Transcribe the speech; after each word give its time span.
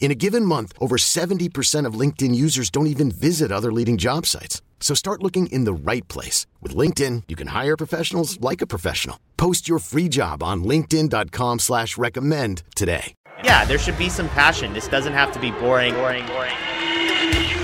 In 0.00 0.10
a 0.10 0.14
given 0.14 0.44
month, 0.44 0.72
over 0.80 0.96
70% 0.96 1.84
of 1.84 2.00
LinkedIn 2.00 2.34
users 2.34 2.70
don't 2.70 2.86
even 2.86 3.10
visit 3.10 3.52
other 3.52 3.70
leading 3.70 3.98
job 3.98 4.24
sites. 4.24 4.62
So 4.80 4.94
start 4.94 5.22
looking 5.22 5.48
in 5.48 5.64
the 5.64 5.92
right 5.92 6.06
place. 6.08 6.46
With 6.62 6.74
LinkedIn, 6.74 7.24
you 7.28 7.36
can 7.36 7.48
hire 7.48 7.76
professionals 7.76 8.40
like 8.40 8.62
a 8.62 8.66
professional. 8.66 9.18
Post 9.36 9.68
your 9.68 9.80
free 9.80 10.08
job 10.08 10.42
on 10.42 10.64
linkedin.com 10.64 11.58
slash 11.58 11.98
recommend 11.98 12.62
today. 12.74 13.12
Yeah, 13.44 13.64
there 13.66 13.78
should 13.78 13.98
be 13.98 14.08
some 14.08 14.28
passion. 14.30 14.72
This 14.72 14.88
doesn't 14.88 15.12
have 15.12 15.30
to 15.32 15.38
be 15.38 15.50
boring, 15.52 15.94
boring, 15.94 16.26
boring. 16.26 16.56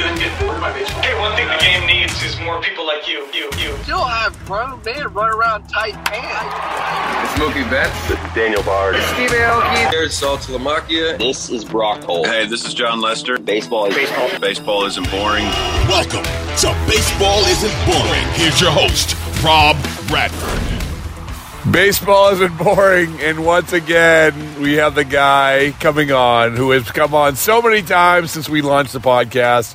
You 0.05 0.11
couldn't 0.11 0.29
get 0.29 0.41
bored 0.41 0.61
by 0.61 0.71
baseball. 0.71 1.01
Hey, 1.01 1.19
one 1.19 1.35
thing 1.35 1.49
the 1.49 1.57
game 1.65 1.87
needs 1.87 2.23
is 2.23 2.39
more 2.41 2.61
people 2.61 2.87
like 2.87 3.09
you, 3.09 3.27
you, 3.33 3.49
you. 3.57 3.75
Still 3.85 4.05
have 4.05 4.39
grown 4.45 4.83
men 4.85 5.11
run 5.15 5.35
around 5.35 5.67
tight 5.67 5.95
pants. 6.05 7.33
It's 7.33 7.41
Mookie 7.41 7.69
Betts. 7.71 8.09
This 8.09 8.19
is 8.23 8.35
Daniel 8.35 8.63
Bard. 8.65 8.97
Steve 8.97 9.31
Aoki. 9.31 9.91
There's 9.91 10.13
Saltalamacchia. 10.21 11.17
This 11.17 11.49
is 11.49 11.65
Brock 11.65 12.05
Holt. 12.05 12.27
Hey, 12.27 12.47
this 12.47 12.67
is 12.67 12.75
Jon 12.75 13.01
Lester. 13.01 13.39
Baseball 13.39 13.87
is 13.87 13.95
baseball. 13.95 14.41
Baseball 14.41 14.85
isn't 14.85 15.11
boring. 15.11 15.45
Welcome 15.89 16.25
to 16.25 16.77
Baseball 16.87 17.41
Isn't 17.47 17.87
Boring. 17.87 18.25
Here's 18.35 18.61
your 18.61 18.73
host, 18.73 19.17
Rob 19.43 19.79
Bradford. 20.09 21.73
Baseball 21.73 22.31
isn't 22.35 22.59
boring, 22.59 23.19
and 23.23 23.47
once 23.47 23.73
again, 23.73 24.61
we 24.61 24.75
have 24.75 24.95
the 24.95 25.05
guy 25.05 25.75
coming 25.81 26.13
on 26.13 26.57
who 26.57 26.73
has 26.73 26.91
come 26.91 27.15
on 27.15 27.37
so 27.37 27.63
many 27.63 27.81
times 27.81 28.33
since 28.33 28.51
we 28.51 28.61
launched 28.61 28.93
the 28.93 29.01
podcast 29.01 29.75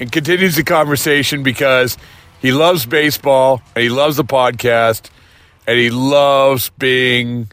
and 0.00 0.10
continues 0.10 0.56
the 0.56 0.64
conversation 0.64 1.42
because 1.42 1.96
he 2.40 2.50
loves 2.50 2.86
baseball 2.86 3.62
and 3.76 3.82
he 3.84 3.90
loves 3.90 4.16
the 4.16 4.24
podcast 4.24 5.10
and 5.66 5.78
he 5.78 5.90
loves 5.90 6.70
being 6.78 7.48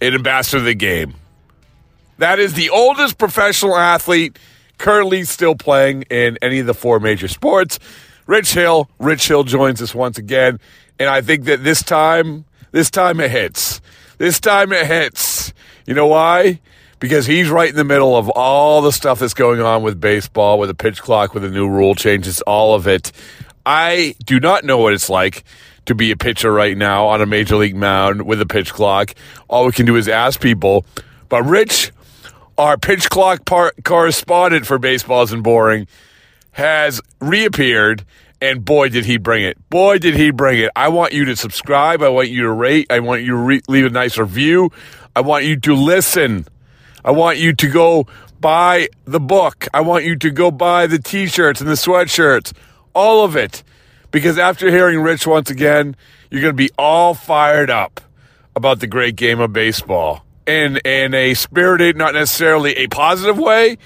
an 0.00 0.14
ambassador 0.14 0.58
of 0.58 0.64
the 0.64 0.74
game. 0.74 1.14
That 2.18 2.38
is 2.38 2.54
the 2.54 2.70
oldest 2.70 3.18
professional 3.18 3.76
athlete 3.76 4.38
currently 4.78 5.24
still 5.24 5.54
playing 5.54 6.02
in 6.02 6.38
any 6.42 6.60
of 6.60 6.66
the 6.66 6.74
four 6.74 7.00
major 7.00 7.28
sports. 7.28 7.78
Rich 8.26 8.52
Hill. 8.52 8.90
Rich 8.98 9.28
Hill 9.28 9.44
joins 9.44 9.80
us 9.80 9.94
once 9.94 10.18
again. 10.18 10.60
And 10.98 11.08
I 11.08 11.20
think 11.22 11.44
that 11.44 11.64
this 11.64 11.82
time, 11.82 12.44
this 12.72 12.90
time 12.90 13.20
it 13.20 13.30
hits. 13.30 13.80
This 14.18 14.40
time 14.40 14.72
it 14.72 14.86
hits. 14.86 15.52
You 15.86 15.94
know 15.94 16.06
why? 16.06 16.60
Because 16.98 17.26
he's 17.26 17.50
right 17.50 17.68
in 17.68 17.76
the 17.76 17.84
middle 17.84 18.16
of 18.16 18.30
all 18.30 18.80
the 18.80 18.92
stuff 18.92 19.18
that's 19.18 19.34
going 19.34 19.60
on 19.60 19.82
with 19.82 20.00
baseball, 20.00 20.58
with 20.58 20.68
the 20.70 20.74
pitch 20.74 21.02
clock, 21.02 21.34
with 21.34 21.42
the 21.42 21.50
new 21.50 21.68
rule 21.68 21.94
changes, 21.94 22.40
all 22.42 22.74
of 22.74 22.86
it. 22.86 23.12
I 23.66 24.14
do 24.24 24.40
not 24.40 24.64
know 24.64 24.78
what 24.78 24.92
it's 24.94 25.10
like 25.10 25.44
to 25.86 25.94
be 25.94 26.10
a 26.10 26.16
pitcher 26.16 26.52
right 26.52 26.76
now 26.76 27.06
on 27.06 27.20
a 27.20 27.26
major 27.26 27.56
league 27.56 27.76
mound 27.76 28.22
with 28.22 28.40
a 28.40 28.46
pitch 28.46 28.72
clock. 28.72 29.14
All 29.48 29.66
we 29.66 29.72
can 29.72 29.86
do 29.86 29.96
is 29.96 30.08
ask 30.08 30.40
people. 30.40 30.84
But 31.28 31.42
Rich, 31.42 31.92
our 32.58 32.76
pitch 32.76 33.08
clock 33.10 33.44
par- 33.44 33.74
correspondent 33.84 34.66
for 34.66 34.78
Baseballs 34.78 35.30
Isn't 35.30 35.42
Boring, 35.42 35.86
has 36.52 37.00
reappeared. 37.20 38.04
And 38.40 38.64
boy, 38.64 38.90
did 38.90 39.06
he 39.06 39.16
bring 39.16 39.44
it. 39.44 39.56
Boy, 39.70 39.98
did 39.98 40.14
he 40.14 40.30
bring 40.30 40.58
it. 40.58 40.70
I 40.76 40.88
want 40.88 41.12
you 41.12 41.24
to 41.26 41.36
subscribe. 41.36 42.02
I 42.02 42.08
want 42.10 42.28
you 42.28 42.42
to 42.42 42.52
rate. 42.52 42.86
I 42.90 43.00
want 43.00 43.22
you 43.22 43.28
to 43.28 43.36
re- 43.36 43.62
leave 43.66 43.86
a 43.86 43.90
nice 43.90 44.18
review. 44.18 44.70
I 45.14 45.20
want 45.20 45.44
you 45.44 45.58
to 45.60 45.74
listen. 45.74 46.46
I 47.06 47.12
want 47.12 47.38
you 47.38 47.54
to 47.54 47.68
go 47.68 48.06
buy 48.40 48.88
the 49.04 49.20
book. 49.20 49.68
I 49.72 49.80
want 49.80 50.04
you 50.04 50.16
to 50.16 50.30
go 50.30 50.50
buy 50.50 50.86
the 50.86 50.98
t 50.98 51.26
shirts 51.26 51.60
and 51.60 51.70
the 51.70 51.74
sweatshirts. 51.74 52.52
All 52.94 53.24
of 53.24 53.36
it. 53.36 53.62
Because 54.10 54.38
after 54.38 54.70
hearing 54.70 55.00
Rich 55.00 55.26
once 55.26 55.48
again, 55.48 55.96
you're 56.30 56.42
going 56.42 56.52
to 56.52 56.56
be 56.56 56.70
all 56.76 57.14
fired 57.14 57.70
up 57.70 58.00
about 58.54 58.80
the 58.80 58.86
great 58.86 59.14
game 59.16 59.40
of 59.40 59.52
baseball 59.52 60.24
in 60.46 60.78
in 60.78 61.14
a 61.14 61.34
spirited, 61.34 61.96
not 61.96 62.14
necessarily 62.14 62.72
a 62.76 62.88
positive 62.88 63.38
way, 63.38 63.78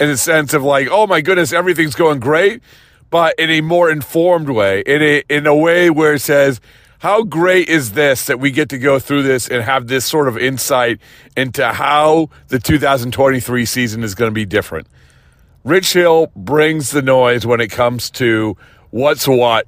in 0.00 0.08
the 0.08 0.16
sense 0.16 0.54
of 0.54 0.62
like, 0.62 0.88
oh 0.90 1.06
my 1.06 1.20
goodness, 1.20 1.52
everything's 1.52 1.94
going 1.94 2.20
great, 2.20 2.62
but 3.10 3.38
in 3.38 3.50
a 3.50 3.60
more 3.60 3.90
informed 3.90 4.48
way, 4.48 4.82
in 4.86 5.02
a 5.02 5.22
in 5.28 5.46
a 5.46 5.54
way 5.54 5.90
where 5.90 6.14
it 6.14 6.20
says, 6.20 6.60
how 7.04 7.22
great 7.22 7.68
is 7.68 7.92
this 7.92 8.28
that 8.28 8.40
we 8.40 8.50
get 8.50 8.70
to 8.70 8.78
go 8.78 8.98
through 8.98 9.22
this 9.22 9.46
and 9.46 9.62
have 9.62 9.88
this 9.88 10.06
sort 10.06 10.26
of 10.26 10.38
insight 10.38 10.98
into 11.36 11.70
how 11.70 12.30
the 12.48 12.58
2023 12.58 13.66
season 13.66 14.02
is 14.02 14.14
going 14.14 14.30
to 14.30 14.34
be 14.34 14.46
different. 14.46 14.86
Rich 15.64 15.92
Hill 15.92 16.32
brings 16.34 16.92
the 16.92 17.02
noise 17.02 17.44
when 17.44 17.60
it 17.60 17.70
comes 17.70 18.08
to 18.12 18.56
what's 18.88 19.28
what 19.28 19.66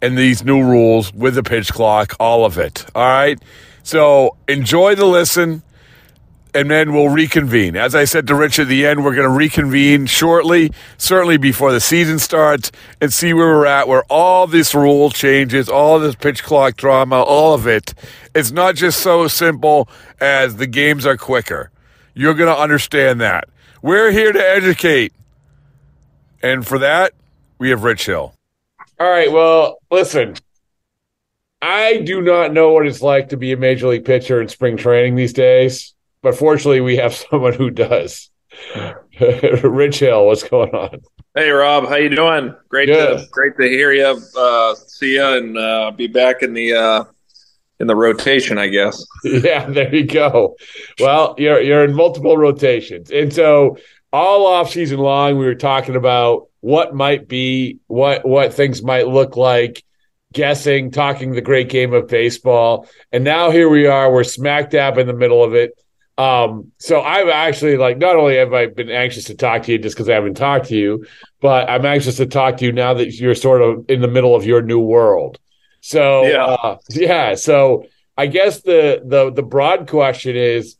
and 0.00 0.16
these 0.16 0.44
new 0.44 0.62
rules 0.62 1.12
with 1.12 1.34
the 1.34 1.42
pitch 1.42 1.72
clock, 1.72 2.14
all 2.20 2.44
of 2.44 2.56
it. 2.56 2.86
All 2.94 3.02
right. 3.02 3.42
So 3.82 4.36
enjoy 4.46 4.94
the 4.94 5.06
listen 5.06 5.64
and 6.56 6.70
then 6.70 6.94
we'll 6.94 7.10
reconvene. 7.10 7.76
As 7.76 7.94
I 7.94 8.06
said 8.06 8.26
to 8.28 8.34
Rich 8.34 8.58
at 8.58 8.66
the 8.66 8.86
end, 8.86 9.04
we're 9.04 9.14
going 9.14 9.28
to 9.28 9.36
reconvene 9.36 10.06
shortly, 10.06 10.72
certainly 10.96 11.36
before 11.36 11.70
the 11.70 11.80
season 11.80 12.18
starts, 12.18 12.72
and 12.98 13.12
see 13.12 13.34
where 13.34 13.48
we're 13.48 13.66
at, 13.66 13.88
where 13.88 14.04
all 14.08 14.46
this 14.46 14.74
rule 14.74 15.10
changes, 15.10 15.68
all 15.68 15.98
this 15.98 16.14
pitch 16.14 16.42
clock 16.42 16.76
drama, 16.76 17.16
all 17.16 17.52
of 17.52 17.66
it. 17.66 17.92
It's 18.34 18.50
not 18.50 18.74
just 18.74 19.00
so 19.00 19.28
simple 19.28 19.86
as 20.18 20.56
the 20.56 20.66
games 20.66 21.04
are 21.04 21.18
quicker. 21.18 21.70
You're 22.14 22.32
going 22.32 22.52
to 22.52 22.58
understand 22.58 23.20
that. 23.20 23.50
We're 23.82 24.10
here 24.10 24.32
to 24.32 24.40
educate. 24.40 25.12
And 26.42 26.66
for 26.66 26.78
that, 26.78 27.12
we 27.58 27.68
have 27.68 27.84
Rich 27.84 28.06
Hill. 28.06 28.32
All 28.98 29.10
right. 29.10 29.30
Well, 29.30 29.76
listen, 29.90 30.36
I 31.60 31.98
do 31.98 32.22
not 32.22 32.54
know 32.54 32.72
what 32.72 32.86
it's 32.86 33.02
like 33.02 33.28
to 33.28 33.36
be 33.36 33.52
a 33.52 33.58
major 33.58 33.88
league 33.88 34.06
pitcher 34.06 34.40
in 34.40 34.48
spring 34.48 34.78
training 34.78 35.16
these 35.16 35.34
days 35.34 35.92
but 36.22 36.36
fortunately, 36.36 36.80
we 36.80 36.96
have 36.96 37.14
someone 37.30 37.52
who 37.52 37.70
does. 37.70 38.30
Rich 39.20 39.98
Hill, 39.98 40.26
what's 40.26 40.42
going 40.42 40.74
on? 40.74 41.00
Hey 41.34 41.50
Rob, 41.50 41.86
how 41.86 41.96
you 41.96 42.08
doing? 42.08 42.54
Great 42.70 42.86
Good. 42.86 43.18
to 43.18 43.26
great 43.30 43.56
to 43.58 43.68
hear 43.68 43.92
you, 43.92 44.18
uh, 44.38 44.74
see 44.74 45.14
you, 45.16 45.22
and 45.24 45.58
uh, 45.58 45.90
be 45.90 46.06
back 46.06 46.42
in 46.42 46.54
the 46.54 46.72
uh, 46.72 47.04
in 47.78 47.86
the 47.86 47.96
rotation, 47.96 48.58
I 48.58 48.68
guess. 48.68 49.04
Yeah, 49.24 49.66
there 49.66 49.94
you 49.94 50.06
go. 50.06 50.56
Well, 50.98 51.34
you're 51.36 51.60
you're 51.60 51.84
in 51.84 51.94
multiple 51.94 52.38
rotations, 52.38 53.10
and 53.10 53.32
so 53.32 53.76
all 54.12 54.46
off 54.46 54.70
season 54.70 54.98
long, 54.98 55.38
we 55.38 55.44
were 55.44 55.54
talking 55.54 55.96
about 55.96 56.48
what 56.60 56.94
might 56.94 57.28
be, 57.28 57.80
what 57.86 58.26
what 58.26 58.54
things 58.54 58.82
might 58.82 59.06
look 59.08 59.36
like, 59.36 59.84
guessing, 60.32 60.90
talking 60.90 61.32
the 61.32 61.42
great 61.42 61.68
game 61.68 61.92
of 61.92 62.08
baseball, 62.08 62.88
and 63.12 63.24
now 63.24 63.50
here 63.50 63.68
we 63.68 63.86
are. 63.86 64.10
We're 64.10 64.24
smack 64.24 64.70
dab 64.70 64.96
in 64.96 65.06
the 65.06 65.12
middle 65.12 65.44
of 65.44 65.54
it. 65.54 65.72
Um, 66.18 66.72
so 66.78 67.02
I've 67.02 67.28
actually 67.28 67.76
like 67.76 67.98
not 67.98 68.16
only 68.16 68.36
have 68.36 68.54
I 68.54 68.66
been 68.66 68.90
anxious 68.90 69.24
to 69.24 69.34
talk 69.34 69.64
to 69.64 69.72
you 69.72 69.78
just 69.78 69.96
because 69.96 70.08
I 70.08 70.14
haven't 70.14 70.34
talked 70.36 70.66
to 70.68 70.76
you, 70.76 71.04
but 71.40 71.68
I'm 71.68 71.84
anxious 71.84 72.16
to 72.16 72.26
talk 72.26 72.56
to 72.58 72.64
you 72.64 72.72
now 72.72 72.94
that 72.94 73.12
you're 73.14 73.34
sort 73.34 73.60
of 73.60 73.84
in 73.90 74.00
the 74.00 74.08
middle 74.08 74.34
of 74.34 74.46
your 74.46 74.62
new 74.62 74.80
world. 74.80 75.38
So 75.82 76.26
Yeah. 76.26 76.44
uh, 76.46 76.78
yeah. 76.90 77.34
So 77.34 77.86
I 78.16 78.26
guess 78.26 78.62
the 78.62 79.02
the 79.04 79.30
the 79.30 79.42
broad 79.42 79.88
question 79.88 80.36
is: 80.36 80.76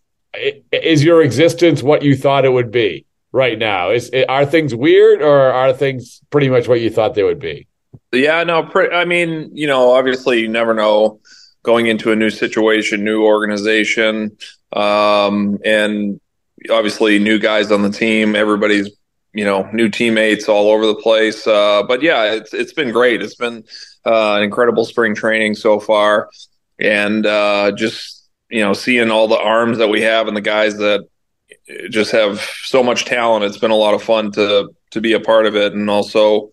Is 0.72 1.04
your 1.04 1.22
existence 1.22 1.82
what 1.82 2.02
you 2.02 2.16
thought 2.16 2.46
it 2.46 2.50
would 2.52 2.70
be 2.70 3.04
right 3.32 3.58
now? 3.58 3.90
Is 3.90 4.10
are 4.28 4.46
things 4.46 4.74
weird 4.74 5.20
or 5.20 5.52
are 5.52 5.72
things 5.74 6.22
pretty 6.30 6.48
much 6.48 6.66
what 6.66 6.80
you 6.80 6.88
thought 6.88 7.14
they 7.14 7.22
would 7.22 7.38
be? 7.40 7.66
Yeah, 8.12 8.42
no, 8.44 8.62
pre- 8.62 8.90
I 8.90 9.04
mean, 9.04 9.50
you 9.52 9.66
know, 9.66 9.92
obviously 9.92 10.40
you 10.40 10.48
never 10.48 10.72
know 10.72 11.20
going 11.62 11.86
into 11.88 12.12
a 12.12 12.16
new 12.16 12.30
situation, 12.30 13.04
new 13.04 13.24
organization, 13.24 14.36
um, 14.72 15.58
and 15.64 16.20
obviously 16.70 17.18
new 17.18 17.38
guys 17.38 17.70
on 17.70 17.82
the 17.82 17.90
team. 17.90 18.34
Everybody's, 18.34 18.90
you 19.32 19.44
know, 19.44 19.68
new 19.72 19.88
teammates 19.88 20.48
all 20.48 20.70
over 20.70 20.86
the 20.86 20.94
place. 20.94 21.46
Uh, 21.46 21.82
but 21.82 22.02
yeah, 22.02 22.32
it's 22.32 22.54
it's 22.54 22.72
been 22.72 22.92
great. 22.92 23.22
It's 23.22 23.36
been 23.36 23.64
uh, 24.04 24.36
an 24.36 24.42
incredible 24.42 24.84
spring 24.84 25.14
training 25.14 25.54
so 25.54 25.78
far, 25.80 26.28
and 26.80 27.26
uh, 27.26 27.72
just 27.72 28.16
you 28.48 28.60
know, 28.60 28.72
seeing 28.72 29.10
all 29.10 29.28
the 29.28 29.38
arms 29.38 29.78
that 29.78 29.88
we 29.88 30.02
have 30.02 30.28
and 30.28 30.36
the 30.36 30.40
guys 30.42 30.76
that 30.78 31.06
just 31.90 32.12
have 32.12 32.40
so 32.64 32.82
much 32.82 33.04
talent, 33.04 33.44
it's 33.44 33.58
been 33.58 33.70
a 33.70 33.76
lot 33.76 33.94
of 33.94 34.02
fun 34.02 34.30
to 34.32 34.70
to 34.90 35.00
be 35.00 35.12
a 35.12 35.20
part 35.20 35.46
of 35.46 35.56
it, 35.56 35.72
and 35.72 35.90
also, 35.90 36.50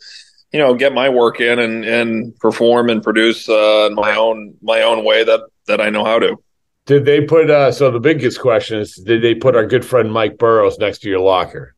you 0.52 0.60
know, 0.60 0.74
get 0.74 0.94
my 0.94 1.10
work 1.10 1.40
in 1.40 1.60
and 1.60 1.86
and 1.86 2.38
perform 2.40 2.90
and 2.90 3.04
produce 3.04 3.48
uh, 3.48 3.88
in 3.90 3.96
my 3.96 4.16
own 4.16 4.56
my 4.62 4.82
own 4.82 5.04
way 5.04 5.24
that 5.24 5.42
that 5.68 5.82
I 5.82 5.90
know 5.90 6.04
how 6.04 6.20
to. 6.20 6.38
Did 6.86 7.06
they 7.06 7.22
put? 7.22 7.50
Uh, 7.50 7.72
so 7.72 7.92
the 7.92 8.00
biggest 8.00 8.40
question 8.42 8.80
is, 8.80 8.96
did 8.96 9.22
they 9.22 9.36
put 9.36 9.56
our 9.56 9.66
good 9.66 9.86
friend 9.86 10.12
Mike 10.12 10.38
Burrows 10.38 10.78
next 10.78 11.00
to 11.00 11.10
your 11.10 11.20
locker? 11.20 11.76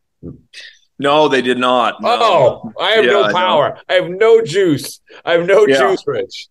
No, 0.98 1.28
they 1.28 1.42
did 1.42 1.58
not. 1.58 2.00
No. 2.00 2.08
Oh, 2.10 2.72
I 2.80 2.92
have 2.92 3.04
Yeah, 3.04 3.10
no 3.12 3.22
I 3.24 3.32
power. 3.32 3.78
I, 3.88 3.94
have 3.94 4.08
no 4.08 4.42
juice. 4.42 5.00
I 5.24 5.32
have 5.32 5.46
no 5.46 5.66
Yeah. 5.66 5.78
juice, 5.90 6.02
Rich. 6.06 6.48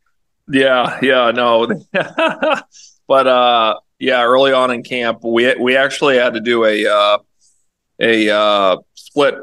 Yeah, 0.48 1.00
yeah, 1.02 1.32
no. 1.32 1.68
but 3.08 3.28
uh 3.28 3.76
yeah, 3.98 4.24
early 4.24 4.52
on 4.54 4.72
in 4.72 4.84
camp, 4.84 5.20
we 5.24 5.54
we 5.56 5.76
actually 5.76 6.18
had 6.18 6.36
to 6.36 6.40
do 6.40 6.64
a 6.66 6.86
uh 6.86 7.18
a 8.00 8.30
uh 8.30 8.78
split 8.94 9.36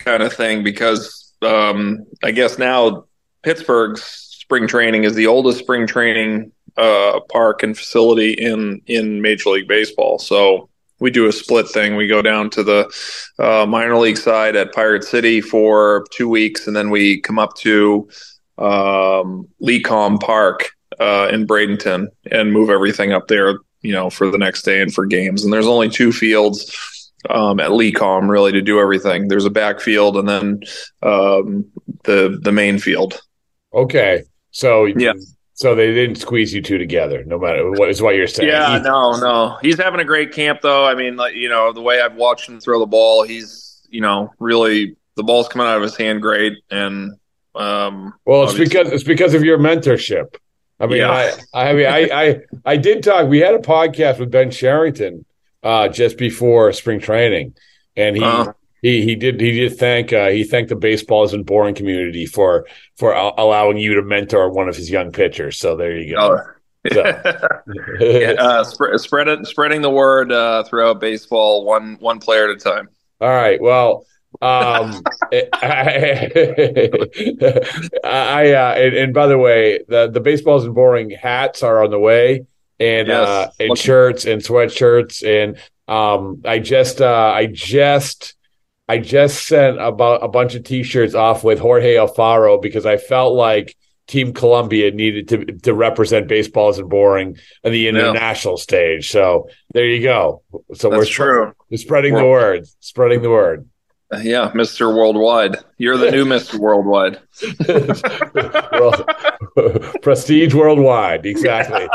kind 0.00 0.22
of 0.22 0.32
thing 0.32 0.64
because 0.64 1.32
um 1.42 2.04
I 2.24 2.32
guess 2.32 2.58
now 2.58 3.04
Pittsburgh's 3.42 4.02
spring 4.02 4.66
training 4.66 5.04
is 5.04 5.14
the 5.14 5.28
oldest 5.28 5.60
spring 5.60 5.86
training 5.86 6.50
uh 6.76 7.20
park 7.30 7.62
and 7.62 7.76
facility 7.76 8.32
in 8.32 8.80
in 8.86 9.20
Major 9.22 9.50
League 9.50 9.68
Baseball. 9.68 10.18
So 10.18 10.68
we 11.02 11.10
do 11.10 11.26
a 11.26 11.32
split 11.32 11.68
thing. 11.68 11.96
We 11.96 12.06
go 12.06 12.22
down 12.22 12.48
to 12.50 12.62
the 12.62 12.88
uh, 13.38 13.66
minor 13.66 13.96
league 13.96 14.16
side 14.16 14.54
at 14.54 14.72
Pirate 14.72 15.02
City 15.02 15.40
for 15.40 16.04
two 16.12 16.28
weeks, 16.28 16.68
and 16.68 16.76
then 16.76 16.90
we 16.90 17.20
come 17.20 17.40
up 17.40 17.56
to 17.56 18.08
um, 18.56 19.48
LECOM 19.60 20.20
Park 20.20 20.70
uh, 21.00 21.28
in 21.32 21.44
Bradenton 21.44 22.06
and 22.30 22.52
move 22.52 22.70
everything 22.70 23.12
up 23.12 23.26
there, 23.26 23.58
you 23.80 23.92
know, 23.92 24.10
for 24.10 24.30
the 24.30 24.38
next 24.38 24.62
day 24.62 24.80
and 24.80 24.94
for 24.94 25.04
games. 25.04 25.42
And 25.42 25.52
there's 25.52 25.66
only 25.66 25.88
two 25.88 26.12
fields 26.12 26.72
um, 27.28 27.58
at 27.58 27.70
Lecom 27.70 28.28
really 28.28 28.52
to 28.52 28.62
do 28.62 28.78
everything. 28.78 29.26
There's 29.26 29.44
a 29.44 29.50
backfield 29.50 30.16
and 30.16 30.28
then 30.28 30.60
um, 31.02 31.64
the 32.04 32.38
the 32.40 32.52
main 32.52 32.78
field. 32.78 33.20
Okay, 33.74 34.22
so 34.52 34.84
Yeah. 34.84 35.14
So 35.54 35.74
they 35.74 35.92
didn't 35.92 36.16
squeeze 36.16 36.52
you 36.54 36.62
two 36.62 36.78
together. 36.78 37.24
No 37.24 37.38
matter 37.38 37.70
what 37.70 37.88
is 37.90 38.00
what 38.00 38.14
you're 38.14 38.26
saying. 38.26 38.48
Yeah, 38.48 38.78
He- 38.78 38.82
no, 38.84 39.16
no. 39.20 39.58
He's 39.60 39.78
having 39.78 40.00
a 40.00 40.04
great 40.04 40.32
camp 40.32 40.60
though. 40.62 40.84
I 40.86 40.94
mean, 40.94 41.16
like, 41.16 41.34
you 41.34 41.48
know, 41.48 41.72
the 41.72 41.82
way 41.82 42.00
I've 42.00 42.14
watched 42.16 42.48
him 42.48 42.58
throw 42.60 42.78
the 42.80 42.86
ball, 42.86 43.22
he's, 43.22 43.86
you 43.90 44.00
know, 44.00 44.30
really 44.38 44.96
the 45.16 45.22
ball's 45.22 45.48
coming 45.48 45.66
out 45.66 45.76
of 45.76 45.82
his 45.82 45.96
hand 45.96 46.22
great 46.22 46.54
and 46.70 47.12
um 47.54 48.14
Well, 48.24 48.44
it's 48.44 48.52
obviously- 48.52 48.64
because 48.64 48.92
it's 48.92 49.04
because 49.04 49.34
of 49.34 49.44
your 49.44 49.58
mentorship. 49.58 50.34
I 50.80 50.86
mean, 50.86 50.98
Yeah. 50.98 51.34
I, 51.54 51.70
I 51.70 51.72
mean, 51.74 51.86
I, 51.86 51.98
I, 52.12 52.36
I 52.64 52.76
did 52.78 53.02
talk. 53.04 53.28
We 53.28 53.38
had 53.40 53.54
a 53.54 53.58
podcast 53.58 54.18
with 54.18 54.30
Ben 54.30 54.50
Cherington 54.50 55.24
uh, 55.62 55.86
just 55.88 56.16
before 56.18 56.72
spring 56.72 56.98
training, 56.98 57.54
and 57.94 58.16
he 58.16 58.24
Uh-huh. 58.24 58.52
He 58.82 59.02
he 59.02 59.14
did 59.14 59.40
he 59.40 59.52
did 59.52 59.78
thank 59.78 60.12
uh, 60.12 60.28
he 60.28 60.44
thanked 60.44 60.68
the 60.68 60.76
baseball 60.76 61.24
isn't 61.24 61.44
boring 61.46 61.74
community 61.74 62.26
for 62.26 62.66
for 62.96 63.12
a- 63.12 63.32
allowing 63.38 63.78
you 63.78 63.94
to 63.94 64.02
mentor 64.02 64.50
one 64.50 64.68
of 64.68 64.76
his 64.76 64.90
young 64.90 65.12
pitchers. 65.12 65.58
So 65.58 65.76
there 65.76 65.96
you 65.96 66.16
Oh, 66.18 66.36
go. 66.36 66.42
So- 66.92 67.02
uh, 68.38 68.64
sp- 68.66 68.98
spread 68.98 69.28
it, 69.28 69.46
spreading 69.46 69.82
the 69.82 69.90
word 69.90 70.32
uh, 70.32 70.64
throughout 70.64 71.00
baseball, 71.00 71.64
one 71.64 71.96
one 72.00 72.18
player 72.18 72.50
at 72.50 72.56
a 72.56 72.58
time. 72.58 72.88
All 73.20 73.28
right. 73.28 73.60
Well, 73.62 74.04
um, 74.40 75.02
I, 75.32 76.90
I 78.04 78.52
uh, 78.52 78.74
and, 78.74 78.94
and 78.96 79.14
by 79.14 79.26
the 79.26 79.38
way, 79.38 79.80
the 79.88 80.08
the 80.10 80.20
baseballs 80.20 80.64
and 80.64 80.74
boring 80.74 81.10
hats 81.10 81.62
are 81.62 81.84
on 81.84 81.90
the 81.90 81.98
way, 81.98 82.46
and 82.80 83.08
Yes. 83.08 83.28
uh, 83.28 83.50
and 83.60 83.78
shirts 83.78 84.24
and 84.24 84.42
sweatshirts, 84.42 85.22
and 85.24 85.58
um, 85.88 86.42
I 86.44 86.58
just 86.58 87.00
uh, 87.00 87.32
I 87.34 87.46
just. 87.46 88.34
I 88.92 88.98
just 88.98 89.46
sent 89.46 89.80
about 89.80 90.22
a 90.22 90.28
bunch 90.28 90.54
of 90.54 90.64
T-shirts 90.64 91.14
off 91.14 91.42
with 91.42 91.58
Jorge 91.58 91.94
Alfaro 91.94 92.60
because 92.60 92.84
I 92.84 92.98
felt 92.98 93.32
like 93.32 93.74
Team 94.06 94.34
Colombia 94.34 94.90
needed 94.90 95.28
to 95.28 95.46
to 95.60 95.72
represent 95.72 96.28
baseballs 96.28 96.78
and 96.78 96.90
boring 96.90 97.38
on 97.64 97.72
the 97.72 97.88
international 97.88 98.58
stage. 98.58 99.10
So 99.10 99.48
there 99.72 99.86
you 99.86 100.02
go. 100.02 100.42
So 100.74 100.90
we're 100.90 101.06
true. 101.06 101.54
we're 101.70 101.78
spreading 101.78 102.14
the 102.14 102.26
word. 102.26 102.66
Spreading 102.80 103.22
the 103.22 103.30
word. 103.30 103.66
Yeah, 104.20 104.50
Mister 104.54 104.94
Worldwide. 104.94 105.56
You're 105.78 105.96
the 105.96 106.10
new 106.10 106.26
Mister 106.26 106.60
Worldwide. 106.60 107.18
Well, 108.72 109.06
prestige 110.02 110.52
worldwide, 110.52 111.24
exactly. 111.24 111.88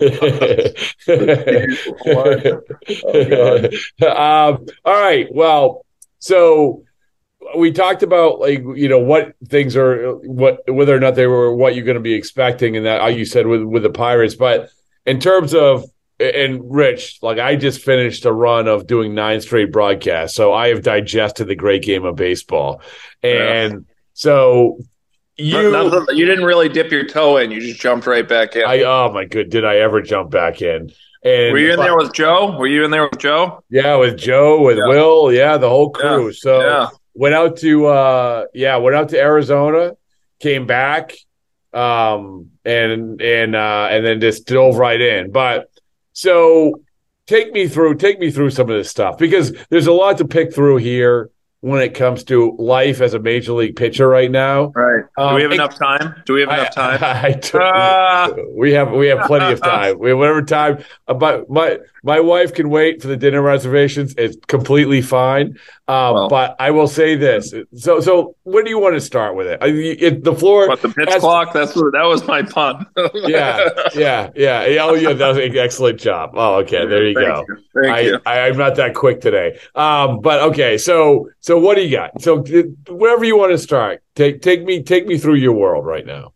um, 4.06 4.64
all 4.86 4.94
right. 4.94 5.28
Well, 5.30 5.84
so 6.20 6.84
we 7.56 7.72
talked 7.72 8.04
about 8.04 8.38
like 8.38 8.60
you 8.76 8.88
know 8.88 8.98
what 8.98 9.34
things 9.48 9.76
are 9.76 10.12
what 10.18 10.60
whether 10.72 10.94
or 10.94 11.00
not 11.00 11.16
they 11.16 11.26
were 11.26 11.52
what 11.54 11.74
you're 11.74 11.84
going 11.84 11.96
to 11.96 12.00
be 12.00 12.14
expecting, 12.14 12.76
and 12.76 12.86
that 12.86 13.16
you 13.16 13.24
said 13.24 13.46
with 13.46 13.62
with 13.62 13.82
the 13.82 13.90
Pirates, 13.90 14.36
but 14.36 14.70
in 15.04 15.18
terms 15.18 15.54
of 15.54 15.84
and 16.20 16.60
Rich, 16.70 17.18
like 17.22 17.38
I 17.38 17.56
just 17.56 17.80
finished 17.80 18.26
a 18.26 18.32
run 18.32 18.68
of 18.68 18.86
doing 18.86 19.14
nine 19.14 19.40
straight 19.40 19.72
broadcasts, 19.72 20.36
so 20.36 20.52
I 20.52 20.68
have 20.68 20.82
digested 20.82 21.48
the 21.48 21.56
great 21.56 21.82
game 21.82 22.04
of 22.04 22.14
baseball, 22.14 22.82
and 23.22 23.86
so 24.12 24.78
you 25.36 25.70
Nothing- 25.70 26.16
you 26.18 26.26
didn't 26.26 26.44
really 26.44 26.68
dip 26.68 26.92
your 26.92 27.06
toe 27.06 27.38
in. 27.38 27.50
You 27.50 27.60
just 27.60 27.80
jumped 27.80 28.06
right 28.06 28.28
back 28.28 28.54
in. 28.54 28.64
I 28.66 28.82
oh 28.82 29.10
my 29.12 29.24
good, 29.24 29.48
did 29.48 29.64
I 29.64 29.76
ever 29.78 30.02
jump 30.02 30.30
back 30.30 30.60
in? 30.60 30.92
And 31.22 31.52
Were 31.52 31.58
you 31.58 31.72
in 31.74 31.78
there 31.78 31.96
with 31.96 32.12
Joe? 32.14 32.56
Were 32.56 32.66
you 32.66 32.84
in 32.84 32.90
there 32.90 33.04
with 33.10 33.18
Joe? 33.18 33.62
yeah, 33.68 33.96
with 33.96 34.16
Joe, 34.16 34.62
with 34.62 34.78
Yeah. 34.78 34.86
Will, 34.88 35.32
yeah, 35.32 35.56
the 35.58 35.68
whole 35.68 35.90
crew. 35.90 36.26
Yeah, 36.26 36.32
So 36.34 36.60
yeah. 36.60 36.88
went 37.14 37.34
out 37.34 37.56
to 37.58 37.86
uh 37.86 38.44
yeah, 38.54 38.76
went 38.76 38.96
out 38.96 39.10
to 39.10 39.20
Arizona, 39.20 39.92
came 40.40 40.66
back, 40.66 41.12
um, 41.74 42.50
and 42.64 43.20
and 43.20 43.54
uh 43.54 43.88
and 43.90 44.04
then 44.04 44.20
just 44.20 44.46
dove 44.46 44.76
right 44.78 45.00
in. 45.00 45.30
But 45.30 45.70
so 46.12 46.80
take 47.26 47.52
me 47.52 47.68
through 47.68 47.96
take 47.96 48.18
me 48.18 48.30
through 48.30 48.50
some 48.50 48.70
of 48.70 48.76
this 48.76 48.88
stuff 48.90 49.18
because 49.18 49.52
there's 49.68 49.86
a 49.86 49.92
lot 49.92 50.18
to 50.18 50.24
pick 50.26 50.54
through 50.54 50.78
here 50.78 51.30
when 51.62 51.82
it 51.82 51.94
comes 51.94 52.24
to 52.24 52.56
life 52.58 53.00
as 53.02 53.12
a 53.12 53.18
major 53.18 53.52
league 53.52 53.76
pitcher 53.76 54.08
right 54.08 54.30
now. 54.30 54.72
Right. 54.74 55.04
Do 55.16 55.22
Um, 55.22 55.34
we 55.34 55.42
have 55.42 55.52
enough 55.52 55.74
time? 55.78 56.14
Do 56.24 56.32
we 56.34 56.40
have 56.40 56.48
enough 56.50 56.74
time? 56.74 56.98
I, 57.02 57.26
I 57.28 57.32
do- 57.32 57.58
Ah. 57.60 58.30
we 58.56 58.72
have 58.72 58.90
we 58.92 59.08
have 59.08 59.26
plenty 59.26 59.52
of 59.52 59.60
time. 59.62 59.98
We 60.00 60.08
have 60.10 60.18
whatever 60.18 60.42
time. 60.42 60.82
Uh, 61.06 61.14
but 61.14 61.82
my 62.02 62.20
wife 62.20 62.54
can 62.54 62.70
wait 62.70 63.02
for 63.02 63.08
the 63.08 63.16
dinner 63.16 63.42
reservations. 63.42 64.14
It's 64.16 64.36
completely 64.46 65.02
fine. 65.02 65.58
Um, 65.88 66.14
Well. 66.14 66.28
but 66.28 66.56
I 66.58 66.70
will 66.70 66.86
say 66.86 67.16
this. 67.16 67.52
So 67.74 68.00
so 68.00 68.36
where 68.44 68.62
do 68.62 68.70
you 68.70 68.78
want 68.78 68.94
to 68.94 69.00
start 69.00 69.34
with 69.36 69.46
it? 69.46 69.58
I, 69.62 69.66
it 69.66 70.24
the 70.24 70.34
floor. 70.34 70.68
But 70.68 70.82
the 70.82 70.88
pitch 70.88 71.06
That's- 71.06 71.20
clock? 71.20 71.52
That's 71.52 71.74
what 71.74 71.92
that 71.92 72.04
was 72.04 72.26
my 72.26 72.42
pun. 72.42 72.86
yeah, 73.14 73.68
yeah, 73.94 74.30
yeah. 74.36 74.78
Oh, 74.82 74.94
yeah. 74.94 75.12
That 75.12 75.28
was 75.28 75.36
an 75.38 75.56
excellent 75.56 76.00
job. 76.00 76.30
Oh, 76.34 76.56
okay. 76.56 76.86
There 76.86 77.06
you 77.06 77.14
Thank 77.14 77.26
go. 77.26 77.44
you. 77.48 77.56
Thank 77.82 77.94
I, 77.96 78.00
you. 78.00 78.20
I, 78.26 78.40
I'm 78.48 78.56
not 78.56 78.76
that 78.76 78.94
quick 78.94 79.20
today. 79.20 79.58
Um, 79.74 80.20
but 80.20 80.40
okay. 80.50 80.78
So 80.78 81.28
so 81.40 81.58
what 81.58 81.76
do 81.76 81.82
you 81.82 81.90
got? 81.96 82.20
So 82.22 82.42
wherever 82.88 83.24
you 83.24 83.36
want 83.36 83.52
to 83.52 83.58
start, 83.58 84.02
take 84.14 84.42
take 84.42 84.64
me 84.64 84.82
take 84.82 85.06
me 85.06 85.18
through 85.18 85.36
your 85.36 85.52
world 85.54 85.84
right 85.84 86.06
now. 86.06 86.32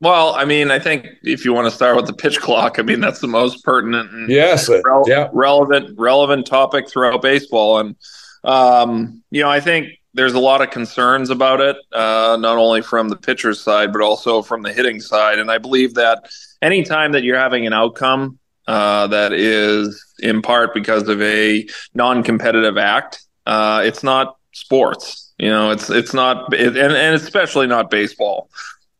Well, 0.00 0.34
I 0.34 0.44
mean, 0.44 0.70
I 0.70 0.78
think 0.78 1.06
if 1.24 1.44
you 1.44 1.52
want 1.52 1.66
to 1.66 1.72
start 1.72 1.96
with 1.96 2.06
the 2.06 2.12
pitch 2.12 2.40
clock, 2.40 2.78
I 2.78 2.82
mean 2.82 3.00
that's 3.00 3.20
the 3.20 3.26
most 3.26 3.64
pertinent 3.64 4.12
and 4.12 4.30
Yes. 4.30 4.68
rel- 4.68 5.04
yeah. 5.08 5.28
relevant 5.32 5.98
relevant 5.98 6.46
topic 6.46 6.88
throughout 6.88 7.20
baseball. 7.20 7.78
And 7.80 7.96
um, 8.44 9.22
you 9.30 9.42
know, 9.42 9.50
I 9.50 9.58
think 9.60 9.88
there's 10.14 10.34
a 10.34 10.38
lot 10.38 10.62
of 10.62 10.70
concerns 10.70 11.30
about 11.30 11.60
it, 11.60 11.76
uh, 11.92 12.36
not 12.40 12.56
only 12.58 12.80
from 12.80 13.08
the 13.08 13.16
pitcher's 13.16 13.60
side 13.60 13.92
but 13.92 14.00
also 14.00 14.40
from 14.42 14.62
the 14.62 14.72
hitting 14.72 15.00
side. 15.00 15.40
And 15.40 15.50
I 15.50 15.58
believe 15.58 15.94
that 15.94 16.30
anytime 16.62 17.12
that 17.12 17.24
you're 17.24 17.38
having 17.38 17.66
an 17.66 17.72
outcome 17.72 18.38
uh, 18.68 19.08
that 19.08 19.32
is 19.32 20.04
in 20.20 20.42
part 20.42 20.74
because 20.74 21.08
of 21.08 21.20
a 21.22 21.66
non-competitive 21.94 22.78
act, 22.78 23.20
uh, 23.46 23.82
it's 23.84 24.02
not 24.04 24.36
sports. 24.52 25.32
You 25.38 25.48
know, 25.48 25.70
it's 25.70 25.90
it's 25.90 26.14
not, 26.14 26.52
it, 26.54 26.76
and 26.76 26.92
and 26.92 27.14
especially 27.16 27.66
not 27.66 27.90
baseball. 27.90 28.48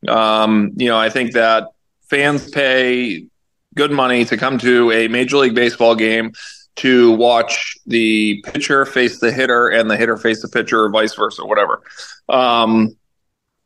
Um, 0.06 0.72
you 0.76 0.88
know, 0.88 0.98
I 0.98 1.10
think 1.10 1.32
that 1.32 1.68
fans 2.08 2.50
pay 2.50 3.26
good 3.74 3.90
money 3.90 4.24
to 4.26 4.36
come 4.36 4.58
to 4.58 4.92
a 4.92 5.08
Major 5.08 5.38
League 5.38 5.54
Baseball 5.54 5.94
game 5.94 6.32
to 6.76 7.12
watch 7.12 7.76
the 7.86 8.42
pitcher 8.46 8.86
face 8.86 9.18
the 9.18 9.32
hitter 9.32 9.68
and 9.68 9.90
the 9.90 9.96
hitter 9.96 10.16
face 10.16 10.42
the 10.42 10.48
pitcher 10.48 10.84
or 10.84 10.90
vice 10.90 11.14
versa, 11.14 11.44
whatever. 11.44 11.82
Um, 12.28 12.96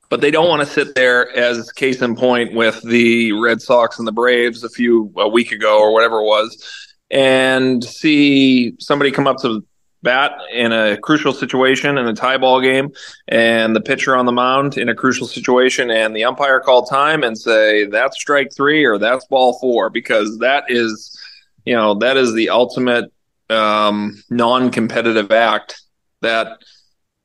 but 0.08 0.20
they 0.20 0.30
don't 0.30 0.48
want 0.48 0.60
to 0.60 0.66
sit 0.66 0.94
there 0.94 1.34
as 1.36 1.72
case 1.72 2.02
in 2.02 2.16
point 2.16 2.54
with 2.54 2.82
the 2.82 3.32
Red 3.32 3.62
Sox 3.62 3.98
and 3.98 4.08
the 4.08 4.12
Braves 4.12 4.64
a 4.64 4.68
few 4.68 5.12
a 5.16 5.28
week 5.28 5.52
ago 5.52 5.78
or 5.78 5.92
whatever 5.92 6.20
it 6.20 6.24
was, 6.24 6.94
and 7.10 7.82
see 7.82 8.74
somebody 8.78 9.10
come 9.10 9.26
up 9.26 9.38
to 9.38 9.64
bat 10.02 10.32
in 10.52 10.72
a 10.72 10.96
crucial 10.96 11.32
situation 11.32 11.96
in 11.96 12.06
a 12.06 12.14
tie 12.14 12.36
ball 12.36 12.60
game 12.60 12.90
and 13.28 13.74
the 13.74 13.80
pitcher 13.80 14.16
on 14.16 14.26
the 14.26 14.32
mound 14.32 14.76
in 14.76 14.88
a 14.88 14.94
crucial 14.94 15.26
situation 15.26 15.90
and 15.90 16.14
the 16.14 16.24
umpire 16.24 16.60
call 16.60 16.84
time 16.84 17.22
and 17.22 17.38
say 17.38 17.86
that's 17.86 18.20
strike 18.20 18.52
three 18.52 18.84
or 18.84 18.98
that's 18.98 19.24
ball 19.26 19.58
four 19.60 19.90
because 19.90 20.38
that 20.38 20.64
is 20.68 21.18
you 21.64 21.74
know 21.74 21.94
that 21.94 22.16
is 22.16 22.34
the 22.34 22.50
ultimate 22.50 23.12
um, 23.50 24.22
non-competitive 24.30 25.30
act 25.30 25.80
that 26.20 26.58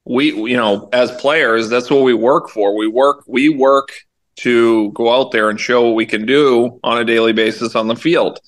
we 0.06 0.34
you 0.34 0.58
know 0.58 0.90
as 0.94 1.12
players 1.12 1.70
that's 1.70 1.90
what 1.90 2.04
we 2.04 2.14
work 2.14 2.50
for. 2.50 2.76
We 2.76 2.88
work 2.88 3.24
we 3.28 3.50
work 3.50 3.90
to 4.38 4.92
go 4.92 5.14
out 5.14 5.32
there 5.32 5.50
and 5.50 5.60
show 5.60 5.88
what 5.88 5.96
we 5.96 6.06
can 6.06 6.26
do 6.26 6.80
on 6.84 7.00
a 7.00 7.06
daily 7.06 7.34
basis 7.34 7.76
on 7.76 7.88
the 7.88 7.96
field 7.96 8.40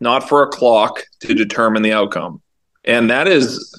not 0.00 0.28
for 0.28 0.42
a 0.42 0.48
clock 0.48 1.04
to 1.20 1.34
determine 1.34 1.82
the 1.82 1.92
outcome 1.92 2.42
and 2.86 3.10
that 3.10 3.28
is 3.28 3.74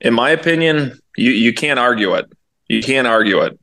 in 0.00 0.14
my 0.14 0.30
opinion 0.30 0.98
you 1.16 1.30
you 1.30 1.52
can't 1.52 1.78
argue 1.78 2.14
it. 2.14 2.26
You 2.68 2.82
can't 2.82 3.06
argue 3.06 3.40
it. 3.42 3.58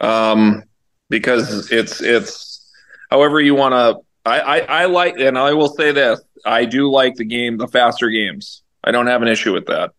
Um, 0.00 0.62
because 1.08 1.70
it's 1.70 2.00
it's 2.00 2.72
however 3.10 3.40
you 3.40 3.54
want 3.54 3.72
to 3.72 4.00
I, 4.28 4.40
I 4.40 4.58
i 4.58 4.84
like 4.86 5.18
and 5.18 5.38
i 5.38 5.52
will 5.52 5.68
say 5.68 5.92
this 5.92 6.20
i 6.44 6.64
do 6.64 6.90
like 6.90 7.14
the 7.14 7.24
game 7.24 7.58
the 7.58 7.68
faster 7.68 8.10
games. 8.10 8.62
I 8.82 8.92
don't 8.92 9.06
have 9.06 9.22
an 9.22 9.28
issue 9.28 9.52
with 9.52 9.66
that. 9.66 9.92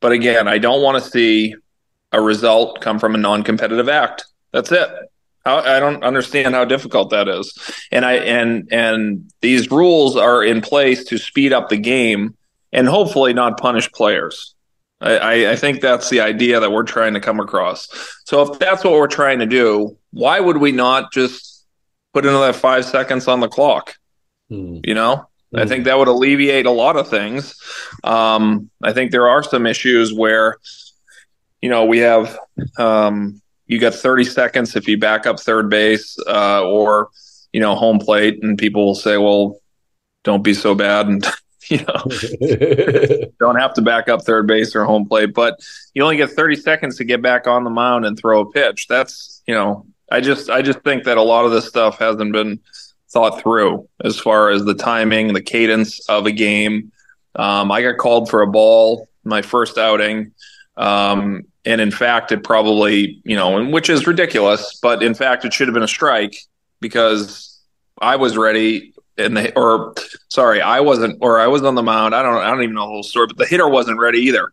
But 0.00 0.12
again 0.12 0.48
i 0.48 0.58
don't 0.58 0.82
want 0.82 1.02
to 1.02 1.10
see 1.10 1.54
a 2.12 2.20
result 2.20 2.80
come 2.80 2.98
from 2.98 3.14
a 3.14 3.18
non-competitive 3.18 3.88
act. 3.88 4.24
That's 4.52 4.70
it. 4.70 4.88
I 5.46 5.78
don't 5.78 6.02
understand 6.02 6.54
how 6.54 6.64
difficult 6.64 7.10
that 7.10 7.28
is, 7.28 7.52
and 7.92 8.06
I 8.06 8.14
and 8.14 8.66
and 8.72 9.30
these 9.42 9.70
rules 9.70 10.16
are 10.16 10.42
in 10.42 10.62
place 10.62 11.04
to 11.04 11.18
speed 11.18 11.52
up 11.52 11.68
the 11.68 11.76
game 11.76 12.34
and 12.74 12.88
hopefully 12.88 13.32
not 13.32 13.58
punish 13.58 13.90
players. 13.92 14.54
I, 15.00 15.50
I 15.50 15.56
think 15.56 15.80
that's 15.80 16.08
the 16.08 16.20
idea 16.20 16.60
that 16.60 16.72
we're 16.72 16.84
trying 16.84 17.14
to 17.14 17.20
come 17.20 17.38
across. 17.38 17.88
So 18.24 18.42
if 18.42 18.58
that's 18.58 18.84
what 18.84 18.94
we're 18.94 19.06
trying 19.06 19.38
to 19.40 19.46
do, 19.46 19.98
why 20.12 20.40
would 20.40 20.56
we 20.56 20.72
not 20.72 21.12
just 21.12 21.66
put 22.12 22.24
another 22.24 22.52
five 22.52 22.84
seconds 22.84 23.28
on 23.28 23.40
the 23.40 23.48
clock? 23.48 23.96
Hmm. 24.48 24.78
You 24.82 24.94
know, 24.94 25.28
hmm. 25.52 25.58
I 25.58 25.66
think 25.66 25.84
that 25.84 25.98
would 25.98 26.08
alleviate 26.08 26.66
a 26.66 26.70
lot 26.70 26.96
of 26.96 27.08
things. 27.08 27.54
Um, 28.02 28.70
I 28.82 28.92
think 28.92 29.10
there 29.10 29.28
are 29.28 29.42
some 29.42 29.66
issues 29.66 30.12
where, 30.12 30.56
you 31.60 31.68
know, 31.68 31.84
we 31.84 31.98
have 31.98 32.38
um, 32.78 33.42
you 33.66 33.78
got 33.78 33.94
30 33.94 34.24
seconds 34.24 34.74
if 34.74 34.88
you 34.88 34.98
back 34.98 35.26
up 35.26 35.38
third 35.38 35.68
base 35.68 36.16
uh, 36.26 36.62
or 36.62 37.10
you 37.52 37.60
know 37.60 37.74
home 37.74 37.98
plate, 37.98 38.42
and 38.42 38.58
people 38.58 38.84
will 38.84 38.94
say, 38.94 39.16
"Well, 39.16 39.60
don't 40.24 40.42
be 40.42 40.54
so 40.54 40.74
bad," 40.74 41.06
and 41.06 41.24
you 41.70 41.78
know 41.78 43.26
don't 43.40 43.56
have 43.56 43.74
to 43.74 43.82
back 43.82 44.08
up 44.08 44.22
third 44.22 44.46
base 44.46 44.74
or 44.74 44.84
home 44.84 45.06
plate, 45.06 45.34
but 45.34 45.58
you 45.94 46.02
only 46.02 46.16
get 46.16 46.30
30 46.30 46.56
seconds 46.56 46.96
to 46.96 47.04
get 47.04 47.22
back 47.22 47.46
on 47.46 47.64
the 47.64 47.70
mound 47.70 48.04
and 48.04 48.18
throw 48.18 48.40
a 48.40 48.50
pitch. 48.50 48.86
That's 48.88 49.42
you 49.46 49.54
know, 49.54 49.86
I 50.10 50.20
just 50.20 50.50
I 50.50 50.62
just 50.62 50.80
think 50.80 51.04
that 51.04 51.16
a 51.16 51.22
lot 51.22 51.44
of 51.44 51.50
this 51.50 51.66
stuff 51.66 51.98
hasn't 51.98 52.32
been 52.32 52.60
thought 53.10 53.40
through 53.40 53.88
as 54.02 54.18
far 54.18 54.50
as 54.50 54.64
the 54.64 54.74
timing, 54.74 55.32
the 55.32 55.42
cadence 55.42 56.00
of 56.08 56.26
a 56.26 56.32
game. 56.32 56.90
Um, 57.36 57.70
I 57.70 57.82
got 57.82 57.98
called 57.98 58.28
for 58.28 58.42
a 58.42 58.46
ball 58.46 59.08
my 59.24 59.42
first 59.42 59.78
outing. 59.78 60.32
Um, 60.76 61.44
and 61.64 61.80
in 61.80 61.90
fact, 61.90 62.32
it 62.32 62.44
probably, 62.44 63.20
you 63.24 63.36
know, 63.36 63.64
which 63.66 63.88
is 63.88 64.06
ridiculous, 64.06 64.78
but 64.82 65.02
in 65.02 65.14
fact, 65.14 65.44
it 65.44 65.52
should 65.52 65.68
have 65.68 65.74
been 65.74 65.82
a 65.82 65.88
strike 65.88 66.36
because 66.80 67.58
I 68.00 68.16
was 68.16 68.36
ready 68.36 68.93
and 69.16 69.36
the, 69.36 69.56
or 69.56 69.94
sorry, 70.28 70.60
I 70.60 70.80
wasn't, 70.80 71.18
or 71.20 71.40
I 71.40 71.46
was 71.46 71.62
on 71.62 71.74
the 71.74 71.82
mound. 71.82 72.14
I 72.14 72.22
don't, 72.22 72.36
I 72.36 72.50
don't 72.50 72.62
even 72.62 72.74
know 72.74 72.82
the 72.82 72.92
whole 72.92 73.02
story, 73.02 73.26
but 73.28 73.38
the 73.38 73.46
hitter 73.46 73.68
wasn't 73.68 73.98
ready 73.98 74.18
either. 74.20 74.52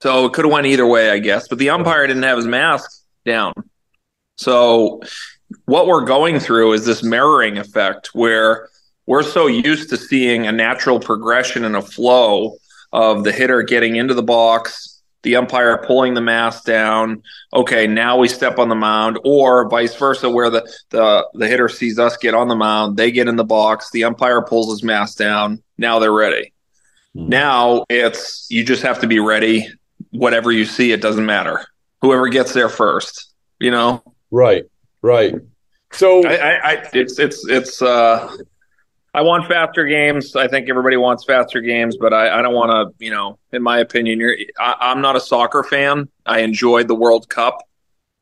So 0.00 0.26
it 0.26 0.32
could 0.32 0.44
have 0.44 0.52
went 0.52 0.66
either 0.66 0.86
way, 0.86 1.10
I 1.10 1.18
guess. 1.18 1.48
But 1.48 1.58
the 1.58 1.70
umpire 1.70 2.06
didn't 2.06 2.24
have 2.24 2.36
his 2.36 2.46
mask 2.46 2.90
down. 3.24 3.54
So 4.36 5.00
what 5.64 5.86
we're 5.86 6.04
going 6.04 6.40
through 6.40 6.74
is 6.74 6.84
this 6.84 7.02
mirroring 7.02 7.58
effect 7.58 8.10
where 8.14 8.68
we're 9.06 9.22
so 9.22 9.46
used 9.46 9.90
to 9.90 9.96
seeing 9.96 10.46
a 10.46 10.52
natural 10.52 10.98
progression 10.98 11.64
and 11.64 11.76
a 11.76 11.82
flow 11.82 12.56
of 12.92 13.24
the 13.24 13.32
hitter 13.32 13.62
getting 13.62 13.96
into 13.96 14.14
the 14.14 14.22
box, 14.22 14.93
the 15.24 15.36
umpire 15.36 15.78
pulling 15.78 16.14
the 16.14 16.20
mask 16.20 16.64
down. 16.64 17.22
Okay, 17.52 17.88
now 17.88 18.16
we 18.16 18.28
step 18.28 18.58
on 18.58 18.68
the 18.68 18.74
mound, 18.76 19.18
or 19.24 19.68
vice 19.68 19.96
versa, 19.96 20.30
where 20.30 20.50
the 20.50 20.72
the 20.90 21.26
the 21.34 21.48
hitter 21.48 21.68
sees 21.68 21.98
us 21.98 22.16
get 22.16 22.34
on 22.34 22.46
the 22.46 22.54
mound, 22.54 22.96
they 22.96 23.10
get 23.10 23.26
in 23.26 23.34
the 23.34 23.44
box, 23.44 23.90
the 23.90 24.04
umpire 24.04 24.42
pulls 24.42 24.70
his 24.70 24.84
mask 24.84 25.18
down. 25.18 25.62
Now 25.76 25.98
they're 25.98 26.12
ready. 26.12 26.52
Mm. 27.16 27.28
Now 27.28 27.84
it's 27.88 28.46
you 28.50 28.64
just 28.64 28.82
have 28.84 29.00
to 29.00 29.08
be 29.08 29.18
ready. 29.18 29.68
Whatever 30.10 30.52
you 30.52 30.64
see, 30.64 30.92
it 30.92 31.00
doesn't 31.00 31.26
matter. 31.26 31.66
Whoever 32.00 32.28
gets 32.28 32.52
there 32.52 32.68
first, 32.68 33.32
you 33.58 33.72
know. 33.72 34.02
Right, 34.30 34.64
right. 35.02 35.34
So 35.92 36.24
I, 36.26 36.34
I, 36.34 36.70
I 36.70 36.88
it's 36.92 37.18
it's 37.18 37.48
it's 37.48 37.82
uh 37.82 38.36
I 39.14 39.22
want 39.22 39.46
faster 39.46 39.86
games. 39.86 40.34
I 40.34 40.48
think 40.48 40.68
everybody 40.68 40.96
wants 40.96 41.24
faster 41.24 41.60
games, 41.60 41.96
but 41.96 42.12
I, 42.12 42.40
I 42.40 42.42
don't 42.42 42.52
want 42.52 42.72
to, 42.72 43.04
you 43.04 43.12
know, 43.12 43.38
in 43.52 43.62
my 43.62 43.78
opinion, 43.78 44.18
you're, 44.18 44.36
I, 44.58 44.90
am 44.90 45.00
not 45.00 45.14
a 45.14 45.20
soccer 45.20 45.62
fan. 45.62 46.08
I 46.26 46.40
enjoyed 46.40 46.88
the 46.88 46.96
World 46.96 47.28
Cup 47.28 47.62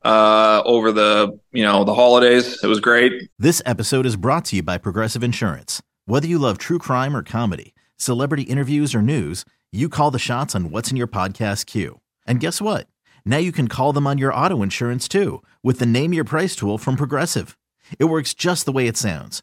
uh, 0.05 0.61
over 0.67 0.93
the, 0.93 1.39
you 1.51 1.63
know, 1.63 1.85
the 1.85 1.95
holidays. 1.95 2.63
It 2.63 2.67
was 2.67 2.79
great. 2.79 3.31
This 3.39 3.63
episode 3.65 4.05
is 4.05 4.17
brought 4.17 4.45
to 4.47 4.57
you 4.57 4.63
by 4.63 4.77
Progressive 4.77 5.25
Insurance. 5.25 5.81
Whether 6.05 6.27
you 6.27 6.39
love 6.39 6.59
true 6.59 6.79
crime 6.79 7.17
or 7.17 7.23
comedy, 7.23 7.75
celebrity 7.97 8.43
interviews 8.43 8.95
or 8.95 9.01
news, 9.01 9.47
you 9.73 9.89
call 9.89 10.11
the 10.11 10.19
shots 10.19 10.55
on 10.55 10.71
what's 10.71 10.91
in 10.91 10.99
your 10.99 11.07
podcast 11.07 11.65
queue. 11.65 12.01
And 12.27 12.39
guess 12.39 12.61
what? 12.61 12.87
Now 13.25 13.39
you 13.39 13.51
can 13.51 13.69
call 13.69 13.95
them 13.95 14.07
on 14.07 14.19
your 14.19 14.35
auto 14.35 14.63
insurance 14.63 15.09
too 15.09 15.43
with 15.63 15.79
the 15.79 15.87
Name 15.87 16.13
Your 16.13 16.25
Price 16.25 16.55
tool 16.55 16.77
from 16.77 16.97
Progressive. 16.97 17.57
It 17.99 18.05
works 18.05 18.35
just 18.35 18.67
the 18.67 18.73
way 18.73 18.87
it 18.87 18.99
sounds 18.99 19.43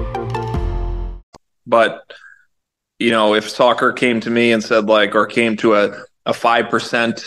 But 1.71 2.03
you 2.99 3.09
know, 3.09 3.33
if 3.33 3.49
soccer 3.49 3.93
came 3.93 4.19
to 4.19 4.29
me 4.29 4.51
and 4.51 4.61
said 4.63 4.85
like, 4.85 5.15
or 5.15 5.25
came 5.25 5.57
to 5.57 5.75
a 5.75 6.03
a 6.27 6.33
five 6.33 6.69
percent 6.69 7.25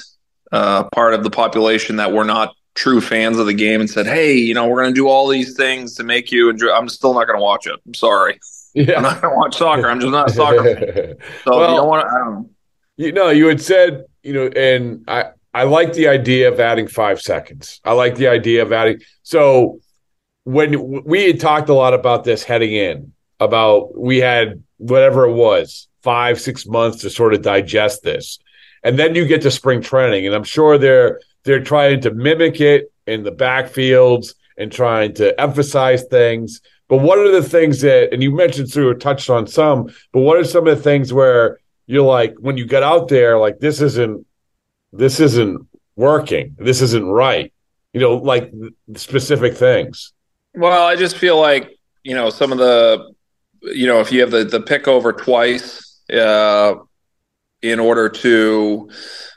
uh, 0.52 0.84
part 0.90 1.14
of 1.14 1.24
the 1.24 1.30
population 1.30 1.96
that 1.96 2.12
were 2.12 2.24
not 2.24 2.54
true 2.74 3.00
fans 3.00 3.38
of 3.38 3.46
the 3.46 3.54
game 3.54 3.80
and 3.80 3.88
said, 3.90 4.06
"Hey, 4.06 4.34
you 4.34 4.52
know, 4.52 4.68
we're 4.68 4.82
going 4.82 4.94
to 4.94 5.00
do 5.00 5.08
all 5.08 5.26
these 5.28 5.56
things 5.56 5.94
to 5.94 6.04
make 6.04 6.30
you 6.30 6.50
enjoy," 6.50 6.70
I'm 6.70 6.88
still 6.88 7.14
not 7.14 7.26
going 7.26 7.38
to 7.38 7.42
watch 7.42 7.66
it. 7.66 7.80
I'm 7.86 7.94
sorry. 7.94 8.38
Yeah. 8.74 8.96
I'm 8.96 9.02
not 9.02 9.22
going 9.22 9.32
to 9.32 9.38
watch 9.38 9.56
soccer. 9.56 9.88
I'm 9.88 10.00
just 10.00 10.12
not 10.12 10.30
a 10.30 10.32
soccer 10.34 10.62
fan. 10.62 11.14
So 11.44 11.58
Well, 11.58 11.70
you 11.70 11.76
don't 11.76 11.88
want 11.88 12.06
to. 12.06 12.50
You 12.96 13.12
know, 13.12 13.30
you 13.30 13.46
had 13.46 13.60
said, 13.60 14.04
you 14.22 14.34
know, 14.34 14.46
and 14.48 15.04
I 15.08 15.30
I 15.54 15.62
like 15.64 15.94
the 15.94 16.08
idea 16.08 16.52
of 16.52 16.60
adding 16.60 16.88
five 16.88 17.20
seconds. 17.20 17.80
I 17.84 17.92
like 17.92 18.16
the 18.16 18.28
idea 18.28 18.62
of 18.62 18.72
adding. 18.72 19.00
So 19.22 19.80
when 20.44 21.02
we 21.04 21.24
had 21.24 21.40
talked 21.40 21.68
a 21.70 21.74
lot 21.74 21.94
about 21.94 22.24
this 22.24 22.44
heading 22.44 22.74
in, 22.74 23.13
about 23.40 23.98
we 23.98 24.18
had 24.18 24.62
whatever 24.78 25.24
it 25.24 25.32
was, 25.32 25.88
five 26.02 26.40
six 26.40 26.66
months 26.66 27.02
to 27.02 27.10
sort 27.10 27.34
of 27.34 27.42
digest 27.42 28.02
this, 28.02 28.38
and 28.82 28.98
then 28.98 29.14
you 29.14 29.26
get 29.26 29.42
to 29.42 29.50
spring 29.50 29.80
training, 29.80 30.26
and 30.26 30.34
I'm 30.34 30.44
sure 30.44 30.78
they're 30.78 31.20
they're 31.44 31.62
trying 31.62 32.00
to 32.02 32.10
mimic 32.10 32.60
it 32.60 32.92
in 33.06 33.22
the 33.22 33.32
backfields 33.32 34.34
and 34.56 34.70
trying 34.72 35.14
to 35.14 35.38
emphasize 35.40 36.04
things. 36.04 36.60
But 36.88 36.98
what 36.98 37.18
are 37.18 37.30
the 37.30 37.42
things 37.42 37.80
that, 37.80 38.12
and 38.12 38.22
you 38.22 38.34
mentioned 38.34 38.70
through 38.70 38.90
or 38.90 38.94
touched 38.94 39.30
on 39.30 39.46
some, 39.46 39.90
but 40.12 40.20
what 40.20 40.36
are 40.36 40.44
some 40.44 40.66
of 40.66 40.76
the 40.76 40.82
things 40.82 41.12
where 41.12 41.58
you're 41.86 42.04
like, 42.04 42.34
when 42.38 42.56
you 42.56 42.66
get 42.66 42.82
out 42.82 43.08
there, 43.08 43.38
like 43.38 43.58
this 43.58 43.80
isn't, 43.80 44.26
this 44.92 45.18
isn't 45.18 45.66
working, 45.96 46.54
this 46.58 46.82
isn't 46.82 47.06
right, 47.06 47.52
you 47.92 48.00
know, 48.00 48.14
like 48.14 48.52
specific 48.96 49.56
things. 49.56 50.12
Well, 50.54 50.86
I 50.86 50.96
just 50.96 51.16
feel 51.16 51.40
like 51.40 51.78
you 52.02 52.14
know 52.14 52.30
some 52.30 52.52
of 52.52 52.58
the, 52.58 53.13
you 53.64 53.86
know, 53.86 54.00
if 54.00 54.12
you 54.12 54.20
have 54.20 54.30
the 54.30 54.44
the 54.44 54.60
pick 54.60 54.86
over 54.88 55.12
twice, 55.12 56.00
uh, 56.12 56.74
in 57.62 57.80
order 57.80 58.10
to, 58.10 58.90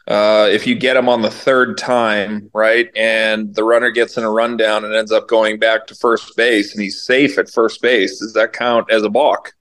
uh, 0.08 0.50
if 0.52 0.68
you 0.68 0.76
get 0.76 0.98
him 0.98 1.08
on 1.08 1.22
the 1.22 1.30
third 1.32 1.78
time, 1.78 2.50
right, 2.54 2.90
and 2.96 3.56
the 3.56 3.64
runner 3.64 3.90
gets 3.90 4.18
in 4.18 4.24
a 4.24 4.30
rundown 4.30 4.84
and 4.84 4.94
ends 4.94 5.12
up 5.14 5.28
going 5.30 5.58
back 5.60 5.88
to 5.88 5.96
first 5.96 6.36
base 6.36 6.74
and 6.74 6.82
he's 6.84 7.02
safe 7.04 7.38
at 7.38 7.50
first 7.50 7.82
base, 7.82 8.20
does 8.20 8.34
that 8.34 8.52
count 8.52 8.92
as 8.92 9.04
a 9.04 9.10
balk? 9.10 9.54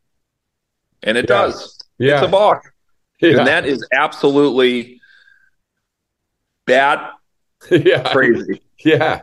And 1.02 1.16
it 1.16 1.26
Yeah. 1.28 1.36
does. 1.36 1.78
Yeah. 1.98 2.14
It's 2.14 2.26
a 2.26 2.28
balk, 2.28 2.62
Yeah. 3.20 3.38
and 3.38 3.46
that 3.46 3.66
is 3.66 3.86
absolutely 3.92 5.00
bat 6.66 7.12
yeah. 7.70 8.12
crazy. 8.12 8.62
Yeah. 8.84 9.20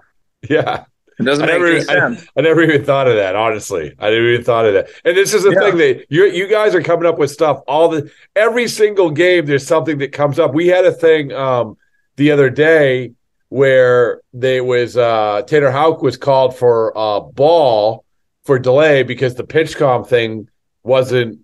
Yeah. 0.50 0.86
It 1.20 1.24
doesn't 1.24 1.43
I 1.43 1.48
make 1.48 1.53
never, 1.55 1.67
any 1.67 1.79
I, 1.79 1.84
sense. 1.84 2.27
I 2.38 2.41
never 2.41 2.63
even 2.63 2.84
thought 2.84 3.08
of 3.08 3.15
that. 3.15 3.36
Honestly, 3.36 3.93
I 4.00 4.10
never 4.10 4.29
even 4.29 4.43
thought 4.43 4.65
of 4.65 4.74
that. 4.74 4.88
And 5.05 5.15
this 5.15 5.34
is 5.34 5.43
the 5.43 5.51
Yeah. 5.51 5.60
thing 5.60 5.77
that 5.77 6.05
you 6.10 6.25
you 6.25 6.48
guys 6.48 6.74
are 6.74 6.82
coming 6.82 7.05
up 7.05 7.17
with 7.20 7.32
stuff 7.32 7.62
all 7.67 7.89
the 7.89 8.12
every 8.36 8.67
single 8.67 9.10
game. 9.12 9.46
There's 9.46 9.65
something 9.67 9.98
that 10.00 10.12
comes 10.12 10.39
up. 10.39 10.53
We 10.53 10.67
had 10.67 10.86
a 10.86 10.91
thing 10.91 11.32
um, 11.32 11.77
the 12.15 12.32
other 12.32 12.50
day 12.50 13.13
where 13.50 14.22
there 14.34 14.63
was 14.63 14.98
uh, 14.98 15.43
Taylor 15.46 15.70
Houck 15.70 16.01
was 16.01 16.17
called 16.17 16.58
for 16.58 16.91
a 16.96 17.22
ball 17.22 18.03
for 18.46 18.58
delay 18.58 19.03
because 19.03 19.36
the 19.36 19.43
PitchCom 19.43 20.08
thing 20.08 20.50
wasn't. 20.84 21.39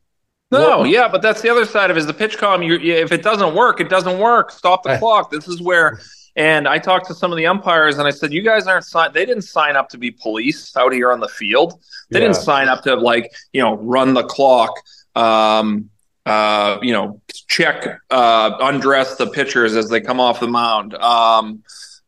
No, 0.51 0.83
yeah, 0.83 1.07
but 1.07 1.21
that's 1.21 1.41
the 1.41 1.49
other 1.49 1.63
side 1.65 1.91
of 1.91 1.97
it 1.97 1.99
is 1.99 2.07
the 2.07 2.13
PitchCom. 2.13 2.65
You, 2.65 2.79
if 2.79 3.11
it 3.11 3.21
doesn't 3.21 3.53
work, 3.53 3.79
it 3.79 3.87
doesn't 3.87 4.17
work. 4.17 4.49
Stop 4.49 4.81
the 4.81 4.97
clock. 4.97 5.29
This 5.29 5.47
is 5.47 5.61
where. 5.61 5.99
And 6.39 6.69
I 6.69 6.79
talked 6.79 7.05
to 7.07 7.13
some 7.13 7.33
of 7.33 7.37
the 7.37 7.45
umpires, 7.45 7.97
and 7.97 8.07
I 8.07 8.11
said, 8.11 8.31
"You 8.31 8.41
guys 8.41 8.65
aren't 8.65 8.85
sign. 8.85 9.11
They 9.11 9.25
didn't 9.25 9.41
sign 9.41 9.75
up 9.75 9.89
to 9.89 9.97
be 9.97 10.09
police 10.09 10.73
out 10.77 10.93
here 10.93 11.11
on 11.11 11.19
the 11.19 11.27
field. 11.27 11.81
They 12.11 12.21
didn't 12.21 12.37
sign 12.37 12.69
up 12.69 12.81
to 12.83 12.95
like 12.95 13.33
you 13.51 13.61
know 13.61 13.75
run 13.75 14.13
the 14.13 14.23
clock. 14.23 14.73
Um, 15.17 15.89
uh, 16.25 16.77
you 16.81 16.93
know, 16.93 17.21
check, 17.49 17.99
uh, 18.09 18.51
undress 18.61 19.15
the 19.15 19.27
pitchers 19.27 19.75
as 19.75 19.89
they 19.89 19.99
come 19.99 20.21
off 20.21 20.39
the 20.39 20.47
mound. 20.47 20.93
Um, 20.93 21.61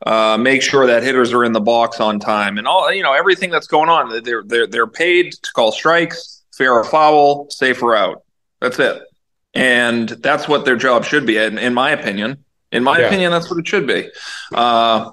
uh, 0.06 0.38
make 0.38 0.62
sure 0.62 0.88
that 0.88 1.04
hitters 1.04 1.34
are 1.34 1.44
in 1.44 1.52
the 1.52 1.60
box 1.60 2.00
on 2.00 2.18
time, 2.18 2.58
and 2.58 2.66
all 2.66 2.90
you 2.94 3.04
know 3.04 3.12
everything 3.12 3.50
that's 3.50 3.68
going 3.68 3.90
on. 3.90 4.24
They're 4.24 4.44
they're 4.44 4.66
they're 4.66 4.88
paid 4.88 5.34
to 5.34 5.52
call 5.52 5.74
strikes, 5.74 6.44
fair 6.54 6.72
or 6.74 6.86
foul, 6.86 7.50
safe 7.50 7.84
or 7.84 7.98
out. 7.98 8.24
That's 8.62 8.80
it. 8.80 9.02
And 9.54 10.08
that's 10.08 10.48
what 10.48 10.64
their 10.64 10.78
job 10.78 11.04
should 11.04 11.26
be, 11.26 11.36
in, 11.36 11.58
in 11.58 11.74
my 11.74 11.92
opinion. 11.92 12.46
In 12.72 12.84
my 12.84 13.00
Yeah. 13.00 13.08
opinion, 13.08 13.32
that's 13.32 13.50
what 13.50 13.60
it 13.60 13.68
should 13.68 13.86
be. 13.88 14.10
Uh, 14.54 15.12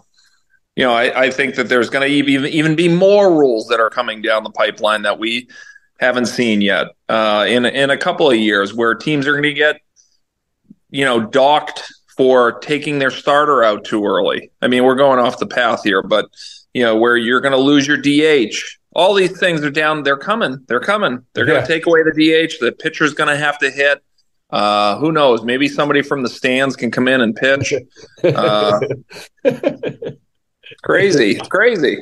you 0.76 0.84
know, 0.84 0.92
I, 0.92 1.24
I 1.24 1.30
think 1.30 1.56
that 1.56 1.68
there's 1.68 1.90
going 1.90 2.08
to 2.08 2.14
even 2.14 2.46
even 2.46 2.76
be 2.76 2.88
more 2.88 3.36
rules 3.36 3.66
that 3.68 3.80
are 3.80 3.90
coming 3.90 4.22
down 4.22 4.44
the 4.44 4.50
pipeline 4.50 5.02
that 5.02 5.18
we 5.18 5.48
haven't 5.98 6.26
seen 6.26 6.60
yet 6.60 6.86
uh, 7.08 7.44
in 7.48 7.64
in 7.66 7.90
a 7.90 7.96
couple 7.96 8.30
of 8.30 8.36
years, 8.36 8.72
where 8.72 8.94
teams 8.94 9.26
are 9.26 9.32
going 9.32 9.42
to 9.42 9.52
get 9.52 9.80
you 10.90 11.04
know 11.04 11.20
docked 11.20 11.82
for 12.16 12.58
taking 12.60 12.98
their 12.98 13.10
starter 13.10 13.62
out 13.64 13.84
too 13.84 14.04
early. 14.04 14.50
I 14.62 14.68
mean, 14.68 14.84
we're 14.84 14.94
going 14.96 15.18
off 15.18 15.38
the 15.38 15.46
path 15.46 15.82
here, 15.84 16.02
but 16.02 16.26
you 16.74 16.82
know, 16.82 16.96
where 16.96 17.16
you're 17.16 17.40
going 17.40 17.52
to 17.52 17.58
lose 17.58 17.86
your 17.86 17.96
DH. 17.96 18.54
All 18.94 19.14
these 19.14 19.38
things 19.38 19.62
are 19.62 19.70
down. 19.70 20.02
They're 20.02 20.16
coming. 20.16 20.64
They're 20.68 20.80
coming. 20.80 21.24
They're 21.34 21.44
going 21.44 21.60
to 21.60 21.66
take 21.66 21.86
away 21.86 22.00
the 22.02 22.12
DH. 22.12 22.54
The 22.60 22.72
pitcher's 22.72 23.14
going 23.14 23.28
to 23.28 23.36
have 23.36 23.58
to 23.58 23.70
hit. 23.70 24.02
Uh, 24.50 24.98
who 24.98 25.12
knows? 25.12 25.42
Maybe 25.42 25.68
somebody 25.68 26.02
from 26.02 26.22
the 26.22 26.28
stands 26.28 26.74
can 26.76 26.90
come 26.90 27.06
in 27.08 27.20
and 27.20 27.36
pitch. 27.36 27.74
Uh, 28.24 28.80
crazy, 30.82 31.32
it's 31.32 31.48
crazy. 31.48 31.98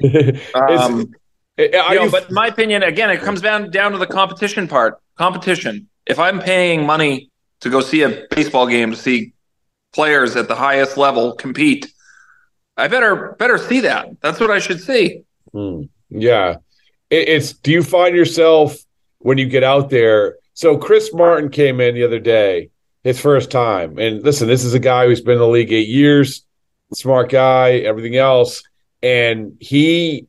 Um, 0.54 1.12
you 1.58 1.70
know, 1.70 2.10
but 2.10 2.28
in 2.28 2.34
my 2.34 2.48
opinion, 2.48 2.82
again, 2.82 3.10
it 3.10 3.20
comes 3.20 3.40
down 3.40 3.70
down 3.70 3.92
to 3.92 3.98
the 3.98 4.06
competition 4.06 4.68
part. 4.68 5.00
Competition. 5.16 5.88
If 6.06 6.18
I'm 6.18 6.40
paying 6.40 6.86
money 6.86 7.30
to 7.60 7.70
go 7.70 7.80
see 7.80 8.02
a 8.02 8.26
baseball 8.30 8.66
game 8.66 8.90
to 8.90 8.96
see 8.96 9.32
players 9.92 10.36
at 10.36 10.46
the 10.46 10.54
highest 10.54 10.96
level 10.96 11.32
compete, 11.34 11.90
I 12.76 12.88
better 12.88 13.34
better 13.38 13.58
see 13.58 13.80
that. 13.80 14.08
That's 14.20 14.38
what 14.38 14.50
I 14.50 14.58
should 14.58 14.80
see. 14.80 15.22
Hmm. 15.52 15.82
Yeah. 16.10 16.56
It, 17.10 17.28
it's 17.28 17.52
do 17.54 17.72
you 17.72 17.82
find 17.82 18.14
yourself 18.14 18.76
when 19.18 19.38
you 19.38 19.46
get 19.46 19.64
out 19.64 19.90
there? 19.90 20.36
So 20.56 20.78
Chris 20.78 21.12
Martin 21.12 21.50
came 21.50 21.82
in 21.82 21.94
the 21.94 22.02
other 22.04 22.18
day, 22.18 22.70
his 23.04 23.20
first 23.20 23.50
time. 23.50 23.98
And 23.98 24.22
listen, 24.22 24.48
this 24.48 24.64
is 24.64 24.72
a 24.72 24.78
guy 24.78 25.04
who's 25.06 25.20
been 25.20 25.34
in 25.34 25.38
the 25.38 25.46
league 25.46 25.70
eight 25.70 25.86
years, 25.86 26.46
smart 26.94 27.28
guy, 27.30 27.72
everything 27.80 28.16
else. 28.16 28.62
And 29.02 29.58
he 29.60 30.26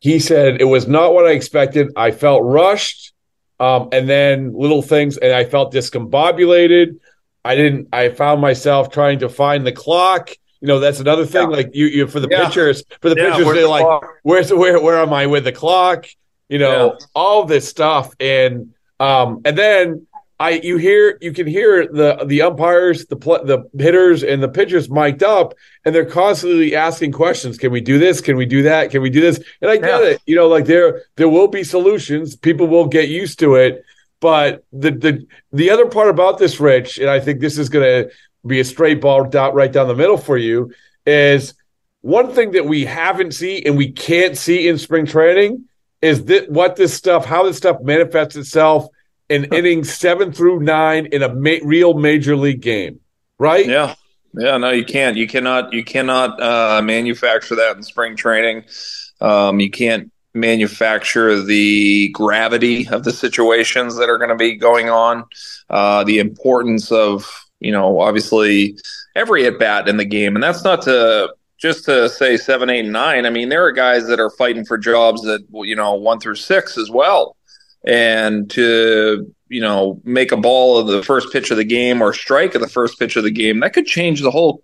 he 0.00 0.18
said 0.18 0.62
it 0.62 0.64
was 0.64 0.88
not 0.88 1.12
what 1.12 1.26
I 1.26 1.32
expected. 1.32 1.88
I 1.94 2.10
felt 2.10 2.42
rushed. 2.42 3.12
Um, 3.60 3.88
and 3.92 4.08
then 4.08 4.52
little 4.54 4.82
things, 4.82 5.18
and 5.18 5.32
I 5.32 5.44
felt 5.44 5.72
discombobulated. 5.72 6.98
I 7.44 7.54
didn't. 7.54 7.88
I 7.92 8.08
found 8.08 8.40
myself 8.40 8.90
trying 8.90 9.18
to 9.20 9.28
find 9.28 9.66
the 9.66 9.72
clock. 9.72 10.30
You 10.60 10.68
know, 10.68 10.80
that's 10.80 11.00
another 11.00 11.26
thing. 11.26 11.50
Like 11.50 11.70
you, 11.74 11.86
you 11.86 12.06
for 12.06 12.20
the 12.20 12.28
Yeah. 12.30 12.46
pitchers, 12.48 12.82
for 13.02 13.10
the 13.10 13.16
Yeah, 13.16 13.30
pitchers, 13.30 13.46
they're 13.52 13.62
the 13.62 13.68
like, 13.68 13.84
clock? 13.84 14.06
"Where's 14.22 14.52
where? 14.52 14.80
Where 14.80 14.98
am 14.98 15.12
I 15.12 15.26
with 15.26 15.44
the 15.44 15.52
clock?" 15.52 16.06
You 16.48 16.58
know, 16.58 16.98
all 17.14 17.44
this 17.44 17.68
stuff, 17.68 18.14
and 18.20 18.72
um, 19.00 19.42
and 19.44 19.56
then 19.56 20.06
I, 20.38 20.50
you 20.50 20.76
hear, 20.76 21.16
you 21.22 21.32
can 21.32 21.46
hear 21.46 21.86
the 21.86 22.24
the 22.26 22.42
umpires, 22.42 23.06
the 23.06 23.16
pl- 23.16 23.44
the 23.44 23.68
hitters, 23.78 24.22
and 24.22 24.42
the 24.42 24.48
pitchers 24.48 24.90
mic'd 24.90 25.22
up, 25.22 25.54
and 25.84 25.94
they're 25.94 26.04
constantly 26.04 26.76
asking 26.76 27.12
questions. 27.12 27.56
Can 27.56 27.72
we 27.72 27.80
do 27.80 27.98
this? 27.98 28.20
Can 28.20 28.36
we 28.36 28.44
do 28.44 28.62
that? 28.64 28.90
Can 28.90 29.00
we 29.00 29.08
do 29.08 29.20
this? 29.22 29.40
And 29.62 29.70
I 29.70 29.78
get 29.78 30.02
Yeah. 30.02 30.08
it. 30.10 30.20
You 30.26 30.36
know, 30.36 30.48
like 30.48 30.66
there 30.66 31.02
there 31.16 31.28
will 31.28 31.48
be 31.48 31.64
solutions. 31.64 32.36
People 32.36 32.66
will 32.66 32.86
get 32.86 33.08
used 33.08 33.38
to 33.38 33.54
it. 33.54 33.82
But 34.20 34.64
the 34.72 34.90
the 34.90 35.26
the 35.52 35.70
other 35.70 35.86
part 35.86 36.10
about 36.10 36.38
this, 36.38 36.60
Rich, 36.60 36.98
and 36.98 37.08
I 37.08 37.18
think 37.20 37.40
this 37.40 37.56
is 37.56 37.70
going 37.70 37.84
to 38.04 38.10
be 38.46 38.60
a 38.60 38.64
straight 38.64 39.00
ball 39.00 39.24
dot 39.24 39.54
right 39.54 39.72
down 39.72 39.88
the 39.88 39.94
middle 39.94 40.18
for 40.18 40.36
you, 40.36 40.70
is 41.06 41.54
one 42.02 42.32
thing 42.32 42.52
that 42.52 42.66
we 42.66 42.84
haven't 42.84 43.32
seen 43.32 43.62
and 43.66 43.76
we 43.76 43.90
can't 43.90 44.36
see 44.36 44.68
in 44.68 44.76
spring 44.78 45.06
training 45.06 45.64
is 46.06 46.24
that 46.26 46.50
what 46.50 46.76
this 46.76 46.94
stuff, 46.94 47.24
how 47.24 47.42
this 47.42 47.56
stuff 47.56 47.80
manifests 47.82 48.36
itself 48.36 48.86
in 49.28 49.44
innings 49.52 49.92
seven 49.92 50.32
through 50.32 50.60
nine 50.60 51.06
in 51.06 51.22
a 51.22 51.34
ma- 51.34 51.58
real 51.62 51.94
major 51.94 52.36
league 52.36 52.60
game, 52.60 53.00
right? 53.38 53.66
Yeah. 53.66 53.94
Yeah, 54.38 54.58
no, 54.58 54.70
you 54.70 54.84
can't. 54.84 55.16
You 55.16 55.26
cannot. 55.26 55.72
You 55.72 55.82
cannot 55.82 56.40
uh, 56.42 56.82
manufacture 56.82 57.56
that 57.56 57.76
in 57.76 57.82
spring 57.82 58.16
training. 58.16 58.64
Um, 59.18 59.60
you 59.60 59.70
can't 59.70 60.12
manufacture 60.34 61.42
the 61.42 62.10
gravity 62.10 62.86
of 62.88 63.02
the 63.02 63.12
situations 63.12 63.96
that 63.96 64.10
are 64.10 64.18
going 64.18 64.28
to 64.28 64.36
be 64.36 64.54
going 64.54 64.90
on, 64.90 65.24
uh, 65.70 66.04
the 66.04 66.18
importance 66.18 66.92
of 66.92 67.26
you 67.60 67.72
know 67.72 67.98
obviously 67.98 68.78
every 69.14 69.46
at 69.46 69.58
bat 69.58 69.88
in 69.88 69.96
the 69.96 70.04
game, 70.04 70.36
and 70.36 70.42
that's 70.42 70.62
not 70.62 70.82
to 70.82 71.32
just 71.58 71.84
to 71.86 72.08
say 72.08 72.36
seven, 72.36 72.70
eight, 72.70 72.86
nine. 72.86 73.26
I 73.26 73.30
mean, 73.30 73.48
there 73.48 73.64
are 73.64 73.72
guys 73.72 74.06
that 74.08 74.20
are 74.20 74.30
fighting 74.30 74.64
for 74.64 74.76
jobs 74.76 75.22
that 75.22 75.40
you 75.52 75.76
know 75.76 75.94
one 75.94 76.20
through 76.20 76.36
six 76.36 76.76
as 76.76 76.90
well, 76.90 77.36
and 77.84 78.50
to 78.50 79.32
you 79.48 79.60
know 79.60 80.00
make 80.04 80.32
a 80.32 80.36
ball 80.36 80.78
of 80.78 80.86
the 80.86 81.02
first 81.02 81.32
pitch 81.32 81.50
of 81.50 81.56
the 81.56 81.64
game 81.64 82.02
or 82.02 82.12
strike 82.12 82.54
of 82.54 82.60
the 82.60 82.68
first 82.68 82.98
pitch 82.98 83.16
of 83.16 83.24
the 83.24 83.30
game 83.30 83.60
that 83.60 83.72
could 83.72 83.86
change 83.86 84.20
the 84.20 84.30
whole 84.30 84.62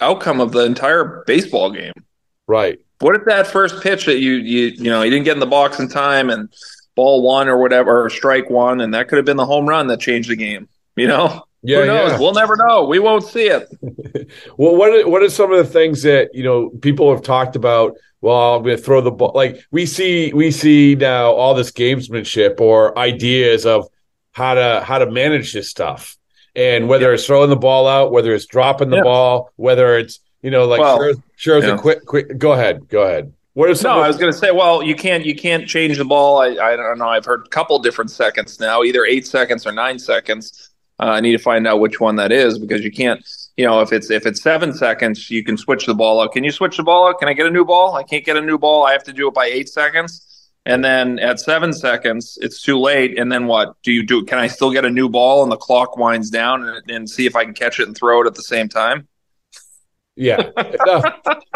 outcome 0.00 0.40
of 0.40 0.52
the 0.52 0.64
entire 0.64 1.22
baseball 1.26 1.70
game. 1.70 1.92
Right. 2.46 2.78
What 3.00 3.16
if 3.16 3.24
that 3.26 3.46
first 3.46 3.82
pitch 3.82 4.06
that 4.06 4.18
you 4.18 4.32
you 4.32 4.66
you 4.76 4.90
know 4.90 5.02
you 5.02 5.10
didn't 5.10 5.24
get 5.24 5.34
in 5.34 5.40
the 5.40 5.46
box 5.46 5.78
in 5.78 5.88
time 5.88 6.30
and 6.30 6.52
ball 6.94 7.22
one 7.22 7.48
or 7.48 7.58
whatever 7.58 8.04
or 8.04 8.10
strike 8.10 8.50
one 8.50 8.80
and 8.80 8.92
that 8.94 9.08
could 9.08 9.16
have 9.16 9.24
been 9.24 9.36
the 9.36 9.46
home 9.46 9.68
run 9.68 9.86
that 9.88 10.00
changed 10.00 10.28
the 10.28 10.36
game. 10.36 10.68
You 10.96 11.06
know. 11.08 11.44
Yeah, 11.62 11.80
Who 11.80 11.86
knows? 11.86 12.10
yeah. 12.12 12.18
We'll 12.18 12.32
never 12.32 12.56
know. 12.56 12.84
We 12.84 12.98
won't 12.98 13.24
see 13.24 13.46
it. 13.48 13.68
Well, 14.56 14.76
what 14.76 14.90
are, 14.92 15.08
what 15.08 15.22
are 15.22 15.28
some 15.30 15.52
of 15.52 15.58
the 15.58 15.70
things 15.70 16.02
that 16.02 16.34
you 16.34 16.42
know 16.42 16.70
people 16.80 17.10
have 17.12 17.22
talked 17.22 17.56
about? 17.56 17.96
Well, 18.20 18.54
I'm 18.56 18.62
going 18.62 18.76
to 18.76 18.82
throw 18.82 19.00
the 19.00 19.10
ball. 19.10 19.32
Like 19.34 19.64
we 19.70 19.84
see, 19.84 20.32
we 20.32 20.50
see 20.50 20.94
now 20.94 21.32
all 21.32 21.54
this 21.54 21.70
gamesmanship 21.72 22.60
or 22.60 22.96
ideas 22.98 23.66
of 23.66 23.88
how 24.32 24.54
to 24.54 24.82
how 24.84 24.98
to 24.98 25.10
manage 25.10 25.52
this 25.52 25.68
stuff, 25.68 26.16
and 26.54 26.88
whether 26.88 27.12
it's 27.12 27.26
throwing 27.26 27.50
the 27.50 27.56
ball 27.56 27.86
out, 27.88 28.12
whether 28.12 28.32
it's 28.34 28.46
dropping 28.46 28.90
the 28.90 28.96
Yeah. 28.98 29.02
ball, 29.02 29.50
whether 29.56 29.98
it's 29.98 30.20
you 30.42 30.50
know 30.50 30.64
like 30.66 30.80
Well, 30.80 30.98
sure, 30.98 31.14
sure 31.36 31.58
yeah. 31.64 31.74
a 31.74 31.78
quick 31.78 32.04
quick. 32.06 32.38
Go 32.38 32.52
ahead, 32.52 32.88
go 32.88 33.02
ahead. 33.02 33.32
What 33.54 33.68
is 33.70 33.80
some 33.80 33.96
No, 33.96 34.02
I 34.02 34.08
was 34.08 34.16
going 34.16 34.32
to 34.32 34.38
say, 34.38 34.50
well, 34.50 34.82
you 34.82 34.94
can't 34.94 35.26
you 35.26 35.34
can't 35.34 35.66
change 35.68 35.98
the 35.98 36.04
ball. 36.04 36.38
I, 36.40 36.48
I 36.56 36.76
don't 36.76 36.98
know. 36.98 37.08
I've 37.08 37.24
heard 37.24 37.44
a 37.44 37.48
couple 37.50 37.78
different 37.80 38.10
seconds 38.10 38.58
now, 38.60 38.82
either 38.82 39.04
eight 39.04 39.26
seconds 39.26 39.66
or 39.66 39.72
nine 39.72 39.98
seconds. 39.98 40.70
Uh, 41.00 41.04
I 41.04 41.20
need 41.20 41.32
to 41.32 41.38
find 41.38 41.66
out 41.66 41.80
which 41.80 42.00
one 42.00 42.16
that 42.16 42.32
is 42.32 42.58
because 42.58 42.82
you 42.84 42.90
can't. 42.90 43.24
You 43.56 43.66
know, 43.66 43.80
if 43.80 43.92
it's 43.92 44.10
if 44.10 44.24
it's 44.24 44.42
seven 44.42 44.72
seconds, 44.72 45.30
you 45.30 45.44
can 45.44 45.56
switch 45.56 45.86
the 45.86 45.94
ball 45.94 46.20
out. 46.20 46.32
Can 46.32 46.44
you 46.44 46.50
switch 46.50 46.76
the 46.76 46.82
ball 46.82 47.08
out? 47.08 47.18
Can 47.18 47.28
I 47.28 47.34
get 47.34 47.46
a 47.46 47.50
new 47.50 47.64
ball? 47.64 47.94
I 47.94 48.02
can't 48.02 48.24
get 48.24 48.36
a 48.36 48.40
new 48.40 48.58
ball. 48.58 48.86
I 48.86 48.92
have 48.92 49.04
to 49.04 49.12
do 49.12 49.28
it 49.28 49.34
by 49.34 49.46
eight 49.46 49.68
seconds. 49.68 50.28
And 50.64 50.84
then 50.84 51.18
at 51.18 51.40
seven 51.40 51.72
seconds, 51.72 52.38
it's 52.40 52.62
too 52.62 52.78
late. 52.78 53.18
And 53.18 53.32
then 53.32 53.46
what 53.46 53.74
do 53.82 53.90
you 53.90 54.06
do? 54.06 54.24
Can 54.24 54.38
I 54.38 54.46
still 54.46 54.70
get 54.70 54.84
a 54.84 54.90
new 54.90 55.08
ball 55.08 55.42
and 55.42 55.50
the 55.50 55.56
clock 55.56 55.96
winds 55.96 56.30
down 56.30 56.68
and, 56.68 56.90
and 56.90 57.10
see 57.10 57.26
if 57.26 57.34
I 57.34 57.44
can 57.44 57.52
catch 57.52 57.80
it 57.80 57.88
and 57.88 57.96
throw 57.96 58.22
it 58.22 58.26
at 58.26 58.34
the 58.34 58.42
same 58.42 58.68
time? 58.68 59.08
Yeah, 60.14 60.50
No, 60.86 61.02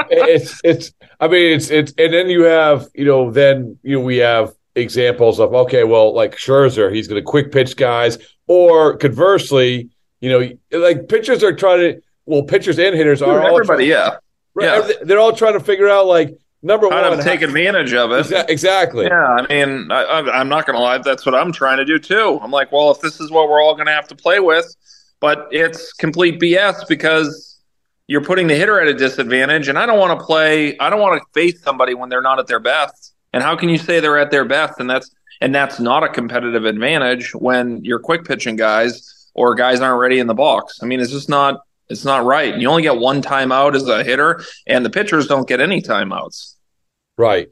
it's 0.09 0.61
it's. 0.65 0.93
I 1.21 1.29
mean, 1.29 1.53
it's 1.53 1.71
it's, 1.71 1.93
and 1.99 2.13
then 2.13 2.29
you 2.29 2.45
have 2.45 2.89
you 2.95 3.05
know 3.05 3.31
then 3.31 3.79
you 3.83 3.99
know, 3.99 4.05
we 4.05 4.17
have 4.19 4.55
examples 4.77 5.41
of 5.41 5.53
okay, 5.55 5.85
well, 5.85 6.15
like 6.15 6.37
Scherzer, 6.37 6.95
he's 6.95 7.09
going 7.09 7.21
to 7.21 7.25
quick 7.25 7.51
pitch 7.51 7.77
guys, 7.77 8.19
or 8.47 8.97
conversely, 8.97 9.89
you 10.21 10.31
know, 10.31 10.79
like 10.79 11.09
pitchers 11.09 11.43
are 11.43 11.55
trying 11.55 11.81
to 11.81 12.01
well, 12.27 12.43
pitchers 12.43 12.79
and 12.79 12.95
hitters 12.95 13.23
are 13.23 13.41
all 13.41 13.55
Everybody, 13.55 13.89
trying, 13.89 14.11
yeah. 14.11 14.17
right, 14.55 14.89
yeah. 14.89 14.97
they're 15.03 15.19
all 15.19 15.33
trying 15.33 15.55
to 15.55 15.61
figure 15.61 15.89
out 15.89 16.07
like 16.07 16.37
number 16.63 16.89
How 16.91 17.09
one 17.09 17.19
to 17.19 17.25
take 17.25 17.43
advantage 17.43 17.93
of 17.95 18.11
it. 18.11 18.27
Exa- 18.27 18.49
exactly. 18.49 19.05
Yeah, 19.07 19.15
I 19.39 19.47
mean, 19.47 19.91
I, 19.93 20.03
I- 20.03 20.41
I'm 20.41 20.49
not 20.49 20.67
going 20.67 20.77
to 20.77 20.83
lie. 20.83 20.99
That's 20.99 21.25
what 21.25 21.35
I'm 21.35 21.53
trying 21.53 21.77
to 21.79 21.85
do 21.85 21.99
too. 21.99 22.41
I'm 22.43 22.51
like, 22.51 22.73
well, 22.73 22.91
if 22.91 23.01
this 23.01 23.21
is 23.21 23.31
what 23.31 23.49
we're 23.49 23.63
all 23.63 23.75
going 23.75 23.87
to 23.87 23.93
have 23.93 24.09
to 24.09 24.17
play 24.17 24.41
with, 24.41 24.67
but 25.21 25.49
it's 25.53 25.93
complete 25.93 26.41
BS 26.41 26.89
because 26.89 27.59
you're 28.09 28.25
putting 28.25 28.47
the 28.47 28.55
hitter 28.55 28.81
at 28.81 28.89
a 28.89 28.95
disadvantage, 28.95 29.69
and 29.69 29.79
I 29.79 29.87
don't 29.87 29.99
want 29.99 30.19
to 30.19 30.25
play. 30.25 30.77
I 30.79 30.91
don't 30.91 31.01
want 31.01 31.21
to 31.21 31.27
face 31.41 31.63
somebody 31.63 31.95
when 31.95 32.09
they're 32.09 32.23
not 32.23 32.39
at 32.39 32.47
their 32.47 32.61
best. 32.61 33.15
And 33.37 33.43
how 33.43 33.55
can 33.55 33.69
you 33.69 33.77
say 33.77 34.01
they're 34.01 34.19
at 34.19 34.31
their 34.31 34.47
best? 34.47 34.81
And 34.81 34.89
that's 34.89 35.15
and 35.43 35.55
that's 35.55 35.79
not 35.79 36.03
a 36.03 36.09
competitive 36.09 36.65
advantage 36.65 37.35
when 37.35 37.85
you're 37.85 37.99
quick 37.99 38.25
pitching 38.25 38.57
guys 38.57 39.29
or 39.35 39.55
guys 39.55 39.83
aren't 39.83 40.01
ready 40.01 40.21
in 40.21 40.27
the 40.27 40.33
box. 40.33 40.81
I 40.83 40.87
mean, 40.87 41.01
it's 41.01 41.13
just 41.13 41.29
not. 41.29 41.61
It's 41.91 42.03
not 42.03 42.25
right. 42.25 42.57
You 42.57 42.71
only 42.71 42.83
get 42.83 42.97
one 42.97 43.21
timeout 43.21 43.75
as 43.75 43.87
a 43.87 44.03
hitter, 44.03 44.43
and 44.67 44.87
the 44.87 44.89
pitchers 44.89 45.27
don't 45.27 45.47
get 45.47 45.61
any 45.61 45.83
timeouts. 45.83 46.55
Right. 47.19 47.49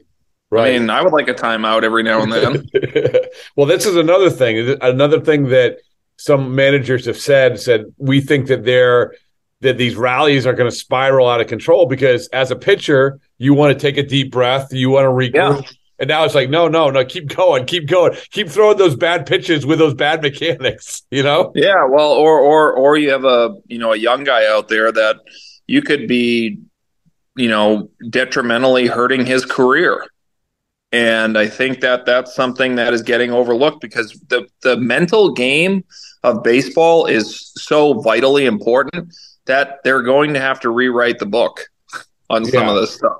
Right. 0.49 0.73
I 0.73 0.79
mean, 0.79 0.89
I 0.89 1.03
would 1.03 1.13
like 1.13 1.27
a 1.27 1.35
timeout 1.35 1.83
every 1.83 2.01
now 2.01 2.23
and 2.23 2.33
then. 2.33 2.67
well, 3.55 3.67
this 3.67 3.85
is 3.85 3.95
another 3.95 4.31
thing. 4.31 4.75
Another 4.81 5.19
thing 5.19 5.49
that 5.49 5.77
some 6.17 6.55
managers 6.55 7.05
have 7.05 7.17
said 7.17 7.59
said 7.59 7.93
we 7.97 8.21
think 8.21 8.47
that 8.47 8.65
they're 8.65 9.13
that 9.61 9.77
these 9.77 9.95
rallies 9.95 10.45
are 10.45 10.53
going 10.53 10.69
to 10.69 10.75
spiral 10.75 11.27
out 11.27 11.41
of 11.41 11.47
control 11.47 11.85
because 11.85 12.27
as 12.27 12.51
a 12.51 12.55
pitcher, 12.55 13.19
you 13.37 13.53
want 13.53 13.73
to 13.73 13.79
take 13.79 13.97
a 13.97 14.03
deep 14.03 14.31
breath, 14.31 14.71
you 14.71 14.89
want 14.89 15.05
to 15.05 15.09
regroup. 15.09 15.65
And 15.97 16.09
now 16.09 16.25
it's 16.25 16.35
like, 16.35 16.49
no, 16.49 16.67
no, 16.67 16.89
no, 16.89 17.05
keep 17.05 17.27
going, 17.33 17.65
keep 17.65 17.87
going, 17.87 18.17
keep 18.31 18.49
throwing 18.49 18.77
those 18.77 18.97
bad 18.97 19.25
pitches 19.25 19.65
with 19.65 19.79
those 19.79 19.93
bad 19.93 20.21
mechanics, 20.21 21.03
you 21.09 21.23
know? 21.23 21.53
Yeah, 21.55 21.85
well, 21.89 22.11
or 22.11 22.37
or 22.39 22.73
or 22.73 22.97
you 22.97 23.11
have 23.11 23.23
a 23.23 23.55
you 23.67 23.77
know 23.77 23.93
a 23.93 23.97
young 23.97 24.25
guy 24.25 24.45
out 24.45 24.67
there 24.67 24.91
that 24.91 25.17
you 25.67 25.81
could 25.81 26.07
be, 26.07 26.59
you 27.37 27.47
know, 27.47 27.89
detrimentally 28.09 28.87
hurting 28.87 29.25
his 29.25 29.45
career, 29.45 30.05
and 30.91 31.37
I 31.37 31.47
think 31.47 31.79
that 31.79 32.05
that's 32.05 32.35
something 32.35 32.75
that 32.75 32.93
is 32.93 33.01
getting 33.01 33.31
overlooked 33.31 33.79
because 33.79 34.19
the 34.27 34.49
the 34.63 34.75
mental 34.75 35.31
game 35.31 35.85
of 36.23 36.43
baseball 36.43 37.05
is 37.05 37.53
so 37.55 38.01
vitally 38.01 38.45
important 38.45 39.13
that 39.45 39.79
they're 39.83 40.01
going 40.01 40.33
to 40.33 40.39
have 40.39 40.59
to 40.61 40.69
rewrite 40.69 41.19
the 41.19 41.25
book 41.25 41.67
on 42.29 42.45
some 42.45 42.67
of 42.67 42.75
this 42.75 42.91
stuff. 42.95 43.17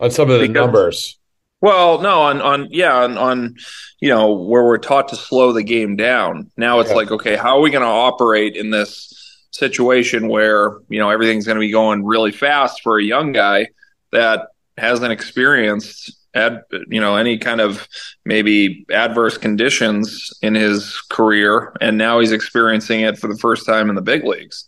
On 0.00 0.10
some 0.10 0.30
of 0.30 0.40
the 0.40 0.48
Because- 0.48 0.54
numbers. 0.54 1.16
Well, 1.62 2.00
no, 2.00 2.22
on 2.22 2.40
on 2.40 2.68
yeah, 2.70 2.94
on, 2.96 3.18
on 3.18 3.56
you 4.00 4.08
know 4.08 4.32
where 4.32 4.64
we're 4.64 4.78
taught 4.78 5.08
to 5.08 5.16
slow 5.16 5.52
the 5.52 5.62
game 5.62 5.94
down. 5.94 6.50
Now 6.56 6.80
it's 6.80 6.88
Yeah. 6.88 6.96
like, 6.96 7.10
okay, 7.10 7.36
how 7.36 7.58
are 7.58 7.60
we 7.60 7.70
going 7.70 7.82
to 7.82 7.86
operate 7.88 8.56
in 8.56 8.70
this 8.70 9.12
situation 9.50 10.28
where 10.28 10.78
you 10.88 10.98
know 10.98 11.10
everything's 11.10 11.44
going 11.44 11.56
to 11.56 11.60
be 11.60 11.70
going 11.70 12.02
really 12.06 12.32
fast 12.32 12.80
for 12.82 12.98
a 12.98 13.04
young 13.04 13.32
guy 13.32 13.68
that 14.10 14.48
hasn't 14.78 15.12
experienced 15.12 16.10
ad, 16.34 16.62
you 16.88 16.98
know 16.98 17.16
any 17.16 17.36
kind 17.36 17.60
of 17.60 17.86
maybe 18.24 18.86
adverse 18.90 19.36
conditions 19.36 20.32
in 20.40 20.54
his 20.54 20.98
career, 21.10 21.74
and 21.82 21.98
now 21.98 22.20
he's 22.20 22.32
experiencing 22.32 23.00
it 23.02 23.18
for 23.18 23.28
the 23.28 23.36
first 23.36 23.66
time 23.66 23.90
in 23.90 23.96
the 23.96 24.00
big 24.00 24.24
leagues. 24.24 24.64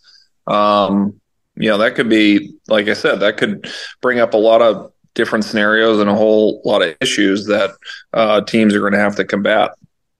Um, 0.47 1.19
you 1.55 1.69
know 1.69 1.77
that 1.79 1.95
could 1.95 2.09
be, 2.09 2.55
like 2.67 2.87
I 2.87 2.93
said, 2.93 3.19
that 3.19 3.37
could 3.37 3.71
bring 4.01 4.19
up 4.19 4.33
a 4.33 4.37
lot 4.37 4.61
of 4.61 4.91
different 5.13 5.45
scenarios 5.45 5.99
and 5.99 6.09
a 6.09 6.15
whole 6.15 6.61
lot 6.65 6.81
of 6.81 6.95
issues 6.99 7.45
that 7.45 7.71
uh, 8.13 8.41
teams 8.41 8.73
are 8.73 8.79
going 8.79 8.93
to 8.93 8.99
have 8.99 9.15
to 9.17 9.25
combat. 9.25 9.71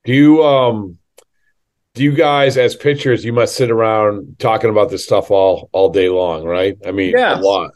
Do 0.06 0.14
you 0.14 0.44
um 0.44 0.98
do 1.96 2.04
you 2.04 2.12
guys 2.12 2.58
as 2.58 2.76
pitchers 2.76 3.24
you 3.24 3.34
must 3.34 3.56
sit 3.56 3.72
around 3.72 4.38
talking 4.40 4.70
about 4.70 4.90
this 4.90 5.04
stuff 5.04 5.32
all 5.32 5.70
all 5.72 5.90
day 5.90 6.10
long, 6.10 6.44
right? 6.44 6.78
I 6.86 6.92
mean 6.92 7.12
Yeah. 7.18 7.40
a 7.40 7.42
lot. 7.42 7.72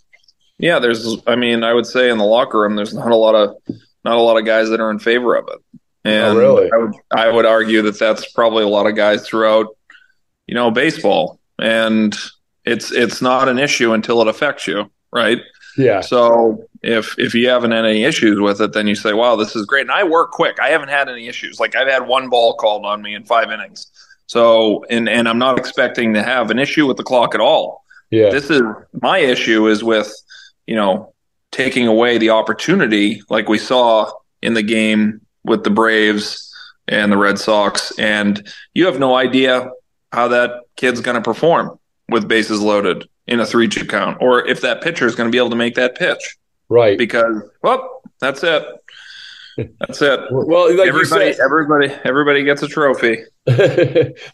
Yeah, 0.59 0.79
there's. 0.79 1.17
I 1.27 1.35
mean, 1.35 1.63
I 1.63 1.71
would 1.73 1.85
say 1.85 2.09
in 2.09 2.17
the 2.17 2.23
locker 2.25 2.59
room, 2.61 2.75
there's 2.75 2.93
not 2.93 3.11
a 3.11 3.15
lot 3.15 3.35
of 3.35 3.55
not 4.03 4.17
a 4.17 4.21
lot 4.21 4.37
of 4.37 4.45
guys 4.45 4.69
that 4.69 4.79
are 4.79 4.89
in 4.89 4.97
favor 4.97 5.35
of 5.35 5.47
it. 5.49 5.59
And 6.03 6.25
Oh, 6.25 6.35
really? 6.35 6.69
I 6.73 6.77
would 6.77 6.93
I 7.11 7.29
would 7.29 7.45
argue 7.45 7.83
that 7.83 7.99
that's 7.99 8.31
probably 8.31 8.63
a 8.63 8.67
lot 8.67 8.87
of 8.87 8.95
guys 8.95 9.27
throughout, 9.27 9.67
you 10.47 10.55
know, 10.55 10.71
baseball. 10.71 11.39
And 11.59 12.15
it's 12.67 12.91
it's 12.91 13.21
not 13.21 13.47
an 13.47 13.57
issue 13.57 13.93
until 13.93 14.21
it 14.21 14.27
affects 14.27 14.67
you, 14.67 14.91
right? 15.11 15.39
Yeah. 15.77 16.01
So 16.01 16.67
if 16.81 17.17
if 17.17 17.33
you 17.33 17.47
haven't 17.47 17.71
had 17.71 17.85
any 17.85 18.03
issues 18.03 18.39
with 18.39 18.59
it, 18.61 18.73
then 18.73 18.87
you 18.87 18.95
say, 18.95 19.13
"Wow, 19.13 19.35
this 19.35 19.55
is 19.55 19.65
great." 19.65 19.81
And 19.81 19.91
I 19.91 20.03
work 20.03 20.31
quick. 20.31 20.59
I 20.59 20.69
haven't 20.69 20.89
had 20.89 21.07
any 21.07 21.27
issues. 21.27 21.59
Like 21.59 21.75
I've 21.75 21.87
had 21.87 22.07
one 22.07 22.29
ball 22.29 22.55
called 22.55 22.85
on 22.85 23.01
me 23.01 23.15
in 23.15 23.23
five 23.23 23.51
innings. 23.51 23.87
So 24.27 24.83
and 24.89 25.07
and 25.07 25.29
I'm 25.29 25.37
not 25.37 25.57
expecting 25.57 26.13
to 26.15 26.23
have 26.23 26.51
an 26.51 26.59
issue 26.59 26.85
with 26.85 26.97
the 26.97 27.03
clock 27.03 27.33
at 27.33 27.41
all. 27.41 27.83
Yeah. 28.09 28.29
This 28.29 28.49
is 28.49 28.61
my 29.01 29.19
issue 29.19 29.67
is 29.67 29.83
with 29.83 30.13
you 30.65 30.75
know 30.75 31.13
taking 31.51 31.87
away 31.87 32.17
the 32.17 32.31
opportunity, 32.31 33.21
like 33.29 33.47
we 33.47 33.57
saw 33.57 34.11
in 34.41 34.53
the 34.53 34.63
game 34.63 35.21
with 35.45 35.63
the 35.63 35.69
Braves 35.69 36.43
and 36.89 37.11
the 37.11 37.17
Red 37.17 37.39
Sox, 37.39 37.97
and 37.97 38.45
you 38.73 38.85
have 38.85 38.99
no 38.99 39.15
idea 39.15 39.69
how 40.11 40.27
that 40.29 40.61
kid's 40.75 41.01
going 41.01 41.15
to 41.15 41.21
perform 41.21 41.77
with 42.09 42.27
bases 42.27 42.61
loaded 42.61 43.07
in 43.27 43.39
a 43.39 43.45
three-two 43.45 43.85
count, 43.85 44.17
or 44.21 44.47
if 44.47 44.61
that 44.61 44.81
pitcher 44.81 45.05
is 45.05 45.15
going 45.15 45.27
to 45.27 45.31
be 45.31 45.37
able 45.37 45.49
to 45.49 45.55
make 45.55 45.75
that 45.75 45.95
pitch. 45.95 46.37
Right. 46.69 46.97
Because 46.97 47.43
well, 47.61 48.01
that's 48.19 48.43
it. 48.43 48.63
That's 49.79 49.99
it. 50.03 50.19
Well, 50.29 50.67
like 50.67 50.85
you 50.85 50.87
everybody, 50.87 51.33
said- 51.33 51.43
everybody, 51.43 51.87
everybody 52.05 52.43
gets 52.43 52.61
a 52.61 52.67
trophy. 52.67 53.23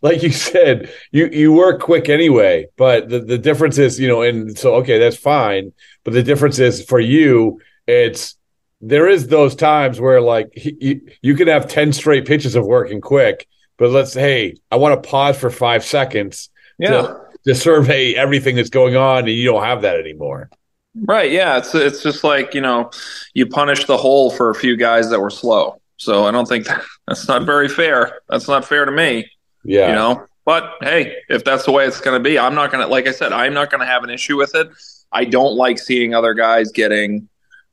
like 0.02 0.22
you 0.22 0.32
said, 0.34 0.92
you 1.12 1.28
you 1.32 1.54
work 1.54 1.80
quick 1.82 2.10
anyway, 2.10 2.68
but 2.76 3.08
the, 3.08 3.20
the 3.20 3.38
difference 3.38 3.78
is, 3.78 3.98
you 4.02 4.10
know, 4.10 4.22
and 4.22 4.58
so 4.58 4.76
okay, 4.76 5.00
that's 5.00 5.16
fine. 5.16 5.72
But 6.04 6.12
the 6.14 6.24
difference 6.24 6.60
is 6.60 6.84
for 6.84 7.00
you, 7.00 7.62
it's 7.88 8.36
there 8.82 9.08
is 9.08 9.28
those 9.28 9.56
times 9.56 9.98
where 10.02 10.20
like 10.20 10.50
he, 10.56 10.76
you, 10.82 11.02
you 11.22 11.36
can 11.36 11.48
have 11.48 11.70
10 11.70 11.94
straight 11.94 12.26
pitches 12.26 12.56
of 12.56 12.66
working 12.66 13.00
quick, 13.00 13.48
but 13.78 13.92
let's 13.92 14.14
hey, 14.14 14.58
I 14.72 14.76
want 14.76 15.02
to 15.02 15.10
pause 15.10 15.38
for 15.38 15.50
five 15.50 15.86
seconds 15.86 16.50
Yeah. 16.78 16.90
to, 16.90 17.22
to 17.46 17.56
survey 17.56 18.16
everything 18.16 18.56
that's 18.56 18.70
going 18.70 18.96
on, 18.96 19.20
and 19.20 19.30
you 19.30 19.46
don't 19.46 19.64
have 19.64 19.82
that 19.82 20.00
anymore. 20.00 20.50
Right. 20.96 21.32
Yeah. 21.32 21.58
It's 21.58 21.74
it's 21.74 22.04
just 22.04 22.24
like 22.24 22.54
you 22.54 22.62
know, 22.62 22.92
you 23.34 23.48
punish 23.48 23.86
the 23.86 23.98
whole 23.98 24.30
for 24.30 24.50
a 24.50 24.56
few 24.56 24.78
guys 24.78 25.10
that 25.10 25.20
were 25.20 25.30
slow. 25.30 25.82
So 25.98 26.26
I 26.26 26.32
don't 26.32 26.48
think 26.48 26.68
that, 26.68 26.84
that's 27.08 27.28
not 27.28 27.46
very 27.46 27.68
fair. 27.68 28.22
That's 28.30 28.48
not 28.48 28.66
fair 28.66 28.86
to 28.86 28.92
me. 28.92 29.30
Yeah. 29.64 29.90
You 29.90 29.96
know. 29.96 30.28
But 30.46 30.74
hey, 30.82 31.16
if 31.30 31.46
that's 31.46 31.64
the 31.64 31.72
way 31.72 31.88
it's 31.88 32.02
going 32.02 32.22
to 32.22 32.24
be, 32.24 32.38
I'm 32.38 32.54
not 32.54 32.70
going 32.70 32.84
to. 32.86 32.92
Like 32.92 33.08
I 33.08 33.12
said, 33.12 33.32
I'm 33.32 33.54
not 33.54 33.72
going 33.72 33.80
to 33.80 33.88
have 33.88 34.04
an 34.04 34.10
issue 34.10 34.38
with 34.38 34.56
it. 34.56 34.70
I 35.12 35.26
don't 35.26 35.56
like 35.56 35.80
seeing 35.80 36.14
other 36.14 36.34
guys 36.34 36.72
getting, 36.72 37.30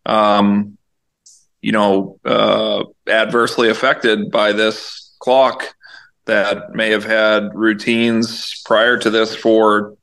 um, 0.06 0.78
you 1.62 1.72
know, 1.72 2.20
uh, 2.24 2.84
adversely 3.08 3.70
affected 3.70 4.30
by 4.30 4.52
this 4.52 5.16
clock 5.18 5.74
that 6.26 6.74
may 6.74 6.90
have 6.90 7.04
had 7.04 7.54
routines 7.54 8.62
prior 8.64 8.96
to 8.98 9.10
this 9.10 9.34
for 9.34 9.94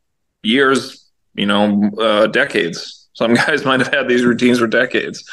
years, 0.44 1.06
you 1.36 1.46
know, 1.46 1.90
uh, 2.00 2.28
decades. 2.28 3.08
Some 3.14 3.34
guys 3.46 3.66
might 3.66 3.80
have 3.80 3.94
had 3.94 4.08
these 4.08 4.24
routines 4.26 4.60
for 4.60 4.68
decades. 4.68 5.24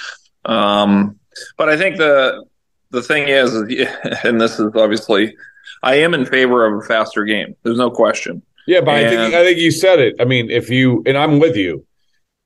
Um, 0.44 1.18
but 1.56 1.68
I 1.68 1.76
think 1.76 1.96
the 1.96 2.44
the 2.90 3.02
thing 3.02 3.28
is, 3.28 3.54
and 4.24 4.40
this 4.40 4.58
is 4.58 4.70
obviously, 4.74 5.34
I 5.82 5.96
am 5.96 6.14
in 6.14 6.26
favor 6.26 6.64
of 6.66 6.82
a 6.84 6.86
faster 6.86 7.24
game. 7.24 7.56
There's 7.62 7.78
no 7.78 7.90
question. 7.90 8.42
Yeah, 8.66 8.80
but 8.80 8.94
And- 8.94 9.06
I 9.06 9.10
think 9.10 9.34
I 9.34 9.44
think 9.44 9.58
you 9.58 9.70
said 9.70 9.98
it. 10.00 10.16
I 10.20 10.24
mean, 10.24 10.50
if 10.50 10.70
you 10.70 11.02
and 11.06 11.16
I'm 11.18 11.38
with 11.38 11.56
you. 11.56 11.84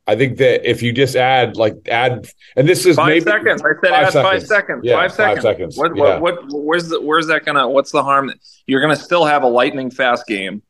I 0.08 0.16
think 0.16 0.38
that 0.38 0.68
if 0.68 0.82
you 0.82 0.90
just 0.90 1.16
add 1.16 1.58
like 1.58 1.74
add 1.86 2.30
and 2.56 2.66
this 2.66 2.86
is 2.86 2.96
Five 2.96 3.08
maybe 3.08 3.20
seconds. 3.20 3.62
I 3.62 3.72
said 3.82 3.92
add 3.92 4.12
five 4.14 4.46
seconds. 4.46 4.80
Yeah, 4.82 4.94
five 4.94 5.12
seconds. 5.12 5.44
Five 5.44 5.52
seconds. 5.52 5.76
What, 5.76 5.94
yeah. 5.94 6.18
what, 6.18 6.42
what, 6.46 6.64
where's 6.64 6.88
the, 6.88 6.98
where's 6.98 7.26
that 7.26 7.44
gonna? 7.44 7.68
What's 7.68 7.92
the 7.92 8.02
harm? 8.02 8.32
You're 8.66 8.80
gonna 8.80 8.96
still 8.96 9.26
have 9.26 9.42
a 9.42 9.46
lightning 9.46 9.90
fast 9.90 10.26
game, 10.26 10.62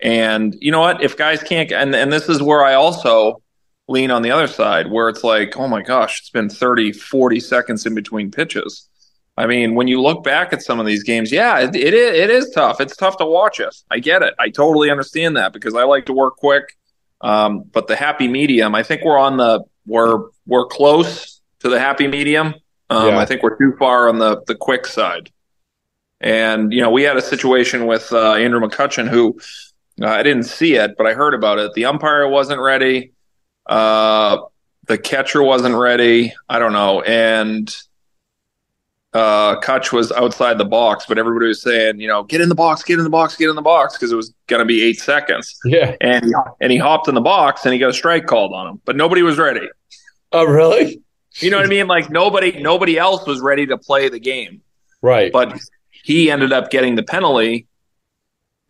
and 0.00 0.54
you 0.60 0.70
know 0.70 0.80
what? 0.80 1.02
If 1.02 1.16
guys 1.16 1.42
can't, 1.42 1.72
and 1.72 1.94
and 1.94 2.12
this 2.12 2.28
is 2.28 2.42
where 2.42 2.62
I 2.62 2.74
also 2.74 3.42
lean 3.88 4.10
on 4.10 4.20
the 4.20 4.30
other 4.30 4.46
side, 4.46 4.90
where 4.90 5.08
it's 5.08 5.24
like, 5.24 5.56
oh 5.56 5.66
my 5.66 5.80
gosh, 5.80 6.20
it's 6.20 6.30
been 6.30 6.50
30, 6.50 6.92
40 6.92 7.40
seconds 7.40 7.86
in 7.86 7.94
between 7.94 8.30
pitches. 8.30 8.88
I 9.36 9.46
mean, 9.46 9.74
when 9.74 9.88
you 9.88 10.00
look 10.00 10.22
back 10.24 10.52
at 10.52 10.62
some 10.62 10.78
of 10.78 10.84
these 10.84 11.02
games, 11.02 11.32
yeah, 11.32 11.58
it, 11.58 11.74
it 11.74 11.94
is 11.94 12.18
it 12.18 12.28
is 12.28 12.50
tough. 12.50 12.82
It's 12.82 12.96
tough 12.96 13.16
to 13.16 13.24
watch 13.24 13.60
it. 13.60 13.74
I 13.90 13.98
get 13.98 14.20
it. 14.20 14.34
I 14.38 14.50
totally 14.50 14.90
understand 14.90 15.38
that 15.38 15.54
because 15.54 15.74
I 15.74 15.84
like 15.84 16.04
to 16.06 16.12
work 16.12 16.36
quick. 16.36 16.76
Um, 17.24 17.64
but 17.72 17.86
the 17.86 17.96
happy 17.96 18.28
medium, 18.28 18.74
I 18.74 18.82
think 18.82 19.02
we're 19.02 19.18
on 19.18 19.38
the 19.38 19.64
we're 19.86 20.28
we're 20.46 20.66
close 20.66 21.40
to 21.60 21.70
the 21.70 21.80
happy 21.80 22.06
medium. 22.06 22.54
Um, 22.90 23.08
Yeah. 23.08 23.18
I 23.18 23.24
think 23.24 23.42
we're 23.42 23.56
too 23.56 23.74
far 23.78 24.08
on 24.10 24.18
the 24.18 24.42
the 24.46 24.54
quick 24.54 24.86
side. 24.86 25.30
And 26.20 26.72
you 26.72 26.82
know, 26.82 26.90
we 26.90 27.02
had 27.02 27.16
a 27.16 27.22
situation 27.22 27.86
with 27.86 28.12
uh, 28.12 28.34
Andrew 28.34 28.60
McCutchen 28.60 29.08
who 29.08 29.38
uh, 30.02 30.06
I 30.06 30.22
didn't 30.22 30.44
see 30.44 30.74
it, 30.74 30.92
but 30.98 31.06
I 31.06 31.14
heard 31.14 31.34
about 31.34 31.58
it. 31.58 31.72
The 31.72 31.86
umpire 31.86 32.28
wasn't 32.28 32.60
ready. 32.60 33.12
Uh, 33.66 34.38
the 34.86 34.98
catcher 34.98 35.42
wasn't 35.42 35.76
ready. 35.76 36.34
I 36.48 36.58
don't 36.58 36.74
know, 36.74 37.00
and 37.00 37.74
uh, 39.14 39.56
Cutch 39.60 39.92
was 39.92 40.10
outside 40.12 40.58
the 40.58 40.64
box, 40.64 41.04
but 41.06 41.18
everybody 41.18 41.46
was 41.46 41.62
saying, 41.62 42.00
you 42.00 42.08
know, 42.08 42.24
get 42.24 42.40
in 42.40 42.48
the 42.48 42.54
box, 42.54 42.82
get 42.82 42.98
in 42.98 43.04
the 43.04 43.10
box, 43.10 43.36
get 43.36 43.48
in 43.48 43.54
the 43.56 43.62
box, 43.62 43.94
because 43.94 44.10
it 44.10 44.16
was 44.16 44.34
going 44.48 44.58
to 44.58 44.66
be 44.66 44.82
eight 44.82 44.98
seconds. 44.98 45.56
Yeah. 45.64 45.94
And 46.00 46.24
he, 46.24 46.32
and 46.60 46.72
he 46.72 46.78
hopped 46.78 47.06
in 47.08 47.14
the 47.14 47.20
box 47.20 47.64
and 47.64 47.72
he 47.72 47.78
got 47.78 47.90
a 47.90 47.94
strike 47.94 48.26
called 48.26 48.52
on 48.52 48.66
him, 48.66 48.80
but 48.84 48.96
nobody 48.96 49.22
was 49.22 49.38
ready. 49.38 49.68
Oh, 50.32 50.44
really? 50.44 51.00
You 51.36 51.50
know 51.50 51.58
what 51.58 51.66
I 51.66 51.68
mean? 51.68 51.86
Like 51.86 52.10
nobody, 52.10 52.60
nobody 52.60 52.98
else 52.98 53.26
was 53.26 53.40
ready 53.40 53.66
to 53.66 53.78
play 53.78 54.08
the 54.08 54.18
game, 54.20 54.62
Right. 55.00 55.32
but 55.32 55.58
he 55.90 56.30
ended 56.30 56.52
up 56.52 56.70
getting 56.70 56.96
the 56.96 57.02
penalty 57.04 57.66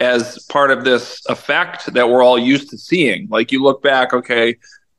as 0.00 0.38
part 0.50 0.70
of 0.70 0.84
this 0.84 1.22
effect 1.28 1.92
that 1.94 2.08
we're 2.10 2.22
all 2.22 2.38
used 2.38 2.68
to 2.70 2.78
seeing. 2.78 3.28
Like 3.30 3.52
you 3.52 3.62
look 3.62 3.82
back, 3.82 4.12
okay, 4.12 4.56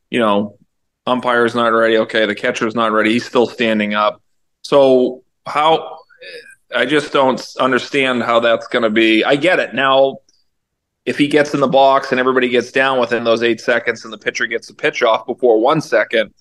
you 0.10 0.19
know, 0.19 0.58
umpire's 1.05 1.53
not 1.53 1.67
ready. 1.67 1.97
Okay, 1.97 2.25
the 2.25 2.34
catcher's 2.36 2.73
not 2.73 2.91
ready. 2.91 3.12
He's 3.13 3.25
still 3.25 3.45
standing 3.47 3.93
up. 3.93 4.21
So 4.63 5.23
how? 5.45 5.99
I 6.75 6.86
just 6.86 7.13
don't 7.13 7.41
understand 7.60 8.23
how 8.23 8.39
that's 8.39 8.67
going 8.67 8.84
to 8.84 8.89
be. 8.89 9.23
I 9.23 9.36
get 9.36 9.60
it 9.60 9.73
now. 9.73 10.17
If 11.05 11.17
he 11.19 11.27
gets 11.27 11.53
in 11.53 11.60
the 11.60 11.67
box 11.67 12.10
and 12.12 12.19
everybody 12.19 12.49
gets 12.49 12.71
down 12.71 12.99
within 12.99 13.23
those 13.23 13.43
eight 13.43 13.62
seconds, 13.62 14.03
and 14.03 14.12
the 14.12 14.17
pitcher 14.17 14.47
gets 14.47 14.67
the 14.67 14.73
pitch 14.73 15.03
off 15.03 15.27
before 15.27 15.60
one 15.62 15.79
second, 15.79 16.34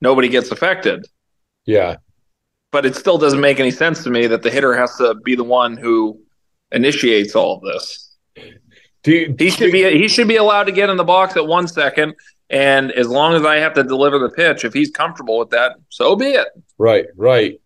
nobody 0.00 0.28
gets 0.28 0.50
affected. 0.50 1.06
yeah. 1.66 1.96
But 2.72 2.86
it 2.86 2.94
still 2.94 3.18
doesn't 3.18 3.40
make 3.40 3.58
any 3.58 3.72
sense 3.72 4.04
to 4.04 4.10
me 4.10 4.28
that 4.28 4.42
the 4.42 4.50
hitter 4.50 4.76
has 4.76 4.94
to 4.98 5.16
be 5.24 5.34
the 5.34 5.42
one 5.42 5.76
who 5.76 6.20
initiates 6.70 7.34
all 7.34 7.56
of 7.56 7.62
this. 7.62 8.14
Do 9.02 9.12
you, 9.12 9.34
He 9.36 9.50
should 9.50 9.72
be 9.72 9.82
he 9.98 10.06
should 10.06 10.28
be 10.28 10.36
allowed 10.36 10.64
to 10.64 10.72
get 10.72 10.88
in 10.88 10.96
the 10.96 11.02
box 11.04 11.36
at 11.36 11.46
one 11.46 11.66
second, 11.66 12.14
and 12.48 12.92
as 12.92 13.08
long 13.08 13.34
as 13.34 13.44
I 13.44 13.56
have 13.56 13.74
to 13.74 13.82
deliver 13.82 14.20
the 14.20 14.30
pitch, 14.30 14.64
if 14.64 14.72
he's 14.72 14.90
comfortable 14.90 15.36
with 15.36 15.50
that, 15.50 15.72
so 15.88 16.14
be 16.14 16.26
it. 16.26 16.46
Right, 16.78 17.06
right. 17.16 17.60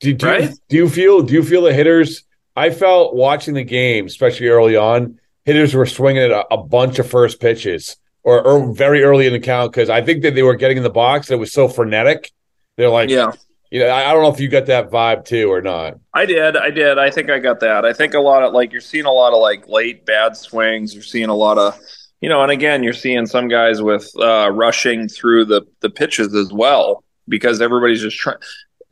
Do, 0.00 0.12
do, 0.14 0.26
you, 0.26 0.32
Right? 0.32 0.50
do 0.68 0.76
you 0.76 0.88
feel 0.88 1.22
do 1.22 1.34
you 1.34 1.42
feel 1.42 1.62
the 1.62 1.72
hitters? 1.72 2.24
I 2.56 2.70
felt 2.70 3.14
watching 3.14 3.54
the 3.54 3.64
game, 3.64 4.06
especially 4.06 4.48
early 4.48 4.76
on, 4.76 5.18
hitters 5.44 5.74
were 5.74 5.86
swinging 5.86 6.22
at 6.24 6.30
a, 6.30 6.54
a 6.54 6.56
bunch 6.56 6.98
of 6.98 7.08
first 7.08 7.40
pitches 7.40 7.96
or, 8.24 8.42
or 8.44 8.74
very 8.74 9.02
early 9.04 9.26
in 9.26 9.32
the 9.32 9.40
count 9.40 9.72
because 9.72 9.88
I 9.90 10.02
think 10.02 10.22
that 10.22 10.34
they 10.34 10.42
were 10.42 10.56
getting 10.56 10.76
in 10.76 10.82
the 10.82 10.90
box. 10.90 11.28
And 11.30 11.36
it 11.36 11.40
was 11.40 11.52
so 11.52 11.68
frenetic. 11.68 12.32
They're 12.76 12.88
like, 12.90 13.10
Yeah. 13.10 13.32
you 13.70 13.80
know, 13.80 13.86
I, 13.88 14.10
I 14.10 14.12
don't 14.12 14.22
know 14.22 14.32
if 14.32 14.40
you 14.40 14.48
got 14.48 14.66
that 14.66 14.90
vibe 14.90 15.24
too 15.24 15.50
or 15.50 15.60
not. 15.62 15.94
I 16.14 16.26
did, 16.26 16.56
I 16.56 16.70
did. 16.70 16.98
I 16.98 17.10
think 17.10 17.30
I 17.30 17.38
got 17.38 17.60
that. 17.60 17.84
I 17.84 17.92
think 17.92 18.14
a 18.14 18.20
lot 18.20 18.42
of 18.42 18.52
like 18.52 18.72
you're 18.72 18.80
seeing 18.80 19.04
a 19.06 19.12
lot 19.12 19.32
of 19.32 19.40
like 19.40 19.68
late 19.68 20.04
bad 20.04 20.36
swings. 20.36 20.94
You're 20.94 21.02
seeing 21.04 21.28
a 21.28 21.34
lot 21.34 21.58
of, 21.58 21.78
you 22.20 22.28
know, 22.28 22.42
and 22.42 22.50
again, 22.52 22.82
you're 22.82 22.92
seeing 22.92 23.26
some 23.26 23.46
guys 23.48 23.80
with 23.82 24.08
uh, 24.18 24.50
rushing 24.52 25.08
through 25.08 25.44
the 25.46 25.62
the 25.80 25.90
pitches 25.90 26.34
as 26.34 26.52
well 26.52 27.04
because 27.28 27.60
everybody's 27.60 28.02
just 28.02 28.16
trying. 28.16 28.38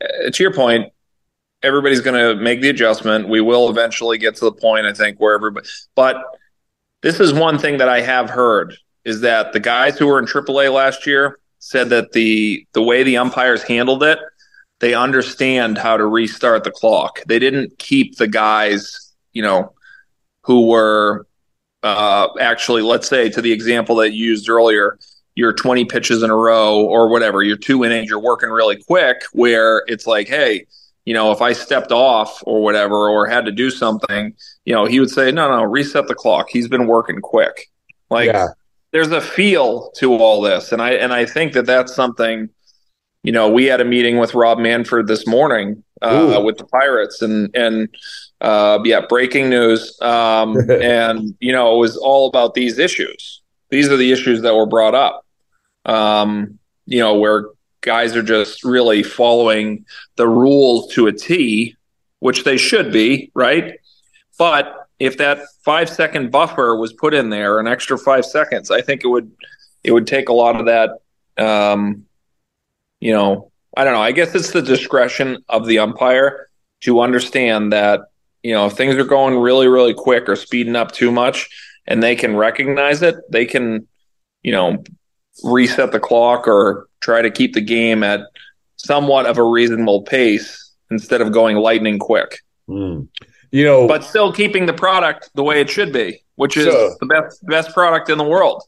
Uh, 0.01 0.29
to 0.31 0.43
your 0.43 0.53
point, 0.53 0.91
everybody's 1.63 2.01
going 2.01 2.19
to 2.19 2.41
make 2.41 2.61
the 2.61 2.69
adjustment. 2.69 3.29
We 3.29 3.41
will 3.41 3.69
eventually 3.69 4.17
get 4.17 4.35
to 4.35 4.45
the 4.45 4.51
point, 4.51 4.85
I 4.85 4.93
think, 4.93 5.19
where 5.19 5.35
everybody. 5.35 5.67
But 5.95 6.23
this 7.01 7.19
is 7.19 7.33
one 7.33 7.57
thing 7.57 7.77
that 7.77 7.89
I 7.89 8.01
have 8.01 8.29
heard 8.29 8.75
is 9.05 9.21
that 9.21 9.53
the 9.53 9.59
guys 9.59 9.97
who 9.97 10.07
were 10.07 10.19
in 10.19 10.25
AAA 10.25 10.73
last 10.73 11.07
year 11.07 11.39
said 11.59 11.89
that 11.89 12.11
the 12.11 12.65
the 12.73 12.81
way 12.81 13.03
the 13.03 13.17
umpires 13.17 13.63
handled 13.63 14.03
it, 14.03 14.19
they 14.79 14.93
understand 14.93 15.77
how 15.77 15.97
to 15.97 16.05
restart 16.05 16.63
the 16.63 16.71
clock. 16.71 17.21
They 17.27 17.39
didn't 17.39 17.79
keep 17.79 18.17
the 18.17 18.27
guys, 18.27 19.13
you 19.33 19.41
know, 19.41 19.73
who 20.41 20.67
were 20.67 21.25
uh, 21.83 22.27
actually, 22.39 22.81
let's 22.81 23.07
say, 23.07 23.29
to 23.29 23.41
the 23.41 23.51
example 23.51 23.95
that 23.97 24.13
you 24.13 24.27
used 24.27 24.49
earlier, 24.49 24.97
you're 25.35 25.53
20 25.53 25.85
pitches 25.85 26.23
in 26.23 26.29
a 26.29 26.35
row 26.35 26.83
or 26.83 27.09
whatever, 27.09 27.43
you're 27.43 27.57
two 27.57 27.83
innings, 27.85 28.09
you're 28.09 28.19
working 28.19 28.49
really 28.49 28.81
quick, 28.81 29.17
where 29.33 29.83
it's 29.87 30.07
like, 30.07 30.27
hey, 30.27 30.65
you 31.07 31.13
know, 31.13 31.31
if 31.31 31.41
I 31.41 31.53
stepped 31.53 31.93
off 31.93 32.43
or 32.45 32.61
whatever 32.61 33.07
or 33.07 33.27
had 33.27 33.45
to 33.45 33.51
do 33.53 33.69
something, 33.69 34.33
you 34.65 34.73
know, 34.75 34.83
he 34.83 34.99
would 34.99 35.09
say, 35.09 35.31
no, 35.31 35.49
no, 35.49 35.63
reset 35.63 36.05
the 36.09 36.13
clock. 36.13 36.49
He's 36.49 36.67
been 36.67 36.85
working 36.85 37.21
quick. 37.21 37.69
Like, 38.09 38.27
Yeah. 38.27 38.47
there's 38.91 39.09
a 39.11 39.21
feel 39.21 39.89
to 39.99 40.13
all 40.15 40.41
this, 40.41 40.73
and 40.73 40.81
I 40.81 40.91
and 40.95 41.13
I 41.13 41.25
think 41.25 41.53
that 41.53 41.65
that's 41.65 41.95
something. 41.95 42.49
You 43.23 43.31
know, 43.31 43.49
we 43.49 43.63
had 43.65 43.79
a 43.79 43.85
meeting 43.85 44.17
with 44.17 44.33
Rob 44.33 44.59
Manfred 44.59 45.07
this 45.07 45.25
morning 45.25 45.81
uh, 46.01 46.41
with 46.43 46.57
the 46.57 46.65
Pirates, 46.65 47.21
and 47.21 47.55
and 47.55 47.87
uh, 48.41 48.79
yeah, 48.83 48.99
breaking 49.07 49.49
news. 49.49 49.97
Um, 50.01 50.57
and 50.69 51.35
you 51.39 51.53
know, 51.53 51.73
it 51.73 51.79
was 51.79 51.95
all 51.95 52.27
about 52.27 52.53
these 52.53 52.77
issues. 52.77 53.41
These 53.69 53.89
are 53.89 53.97
the 53.97 54.11
issues 54.11 54.41
that 54.41 54.53
were 54.53 54.65
brought 54.65 54.93
up. 54.93 55.25
Um, 55.85 56.59
you 56.85 56.99
know, 56.99 57.15
where 57.15 57.45
guys 57.87 58.15
are 58.15 58.21
just 58.21 58.63
really 58.63 59.01
following 59.01 59.85
the 60.17 60.27
rules 60.27 60.93
to 60.93 61.07
a 61.07 61.13
T, 61.13 61.75
which 62.19 62.43
they 62.43 62.57
should 62.57 62.91
be, 62.91 63.31
right? 63.33 63.79
But 64.37 64.87
if 64.99 65.17
that 65.17 65.39
five 65.63 65.89
second 65.89 66.31
buffer 66.31 66.75
was 66.75 66.93
put 66.93 67.13
in 67.13 67.29
there, 67.29 67.59
an 67.59 67.67
extra 67.67 67.97
five 67.97 68.25
seconds, 68.25 68.69
I 68.69 68.81
think 68.81 69.03
it 69.03 69.07
would 69.07 69.31
it 69.83 69.91
would 69.91 70.05
take 70.05 70.29
a 70.29 70.33
lot 70.33 70.59
of 70.59 70.65
that. 70.65 70.99
Um, 71.37 72.05
you 72.99 73.13
know, 73.13 73.51
I 73.75 73.83
don't 73.83 73.93
know. 73.93 74.01
I 74.01 74.11
guess 74.11 74.35
it's 74.35 74.51
the 74.51 74.61
discretion 74.61 75.43
of 75.47 75.65
the 75.65 75.79
umpire 75.79 76.49
to 76.81 76.99
understand 76.99 77.71
that 77.73 78.01
you 78.43 78.53
know 78.53 78.67
if 78.67 78.73
things 78.73 78.95
are 78.95 79.03
going 79.05 79.39
really 79.39 79.67
really 79.67 79.93
quick 79.93 80.27
or 80.27 80.35
speeding 80.35 80.75
up 80.75 80.91
too 80.91 81.11
much, 81.11 81.49
and 81.87 82.03
they 82.03 82.15
can 82.15 82.35
recognize 82.35 83.01
it, 83.01 83.15
they 83.31 83.45
can 83.45 83.87
you 84.43 84.51
know 84.51 84.83
reset 85.43 85.91
the 85.91 85.99
clock 85.99 86.47
or 86.47 86.86
try 87.07 87.21
to 87.21 87.31
keep 87.31 87.53
the 87.53 87.61
game 87.61 88.03
at 88.03 88.19
somewhat 88.75 89.25
of 89.25 89.37
a 89.37 89.43
reasonable 89.43 90.01
pace 90.01 90.73
instead 90.91 91.21
of 91.21 91.31
going 91.31 91.55
lightning 91.55 91.97
quick 91.97 92.39
Mm. 92.69 93.07
You 93.49 93.63
know, 93.63 93.87
but 93.87 94.03
still 94.03 94.33
keeping 94.33 94.65
the 94.65 94.73
product 94.73 95.29
the 95.35 95.41
way 95.41 95.61
it 95.61 95.69
should 95.69 95.93
be, 95.93 96.21
which 96.35 96.57
is 96.57 96.65
So- 96.65 96.97
the 96.99 97.05
best 97.05 97.45
best 97.45 97.73
product 97.73 98.09
in 98.09 98.17
the 98.17 98.25
world. 98.25 98.61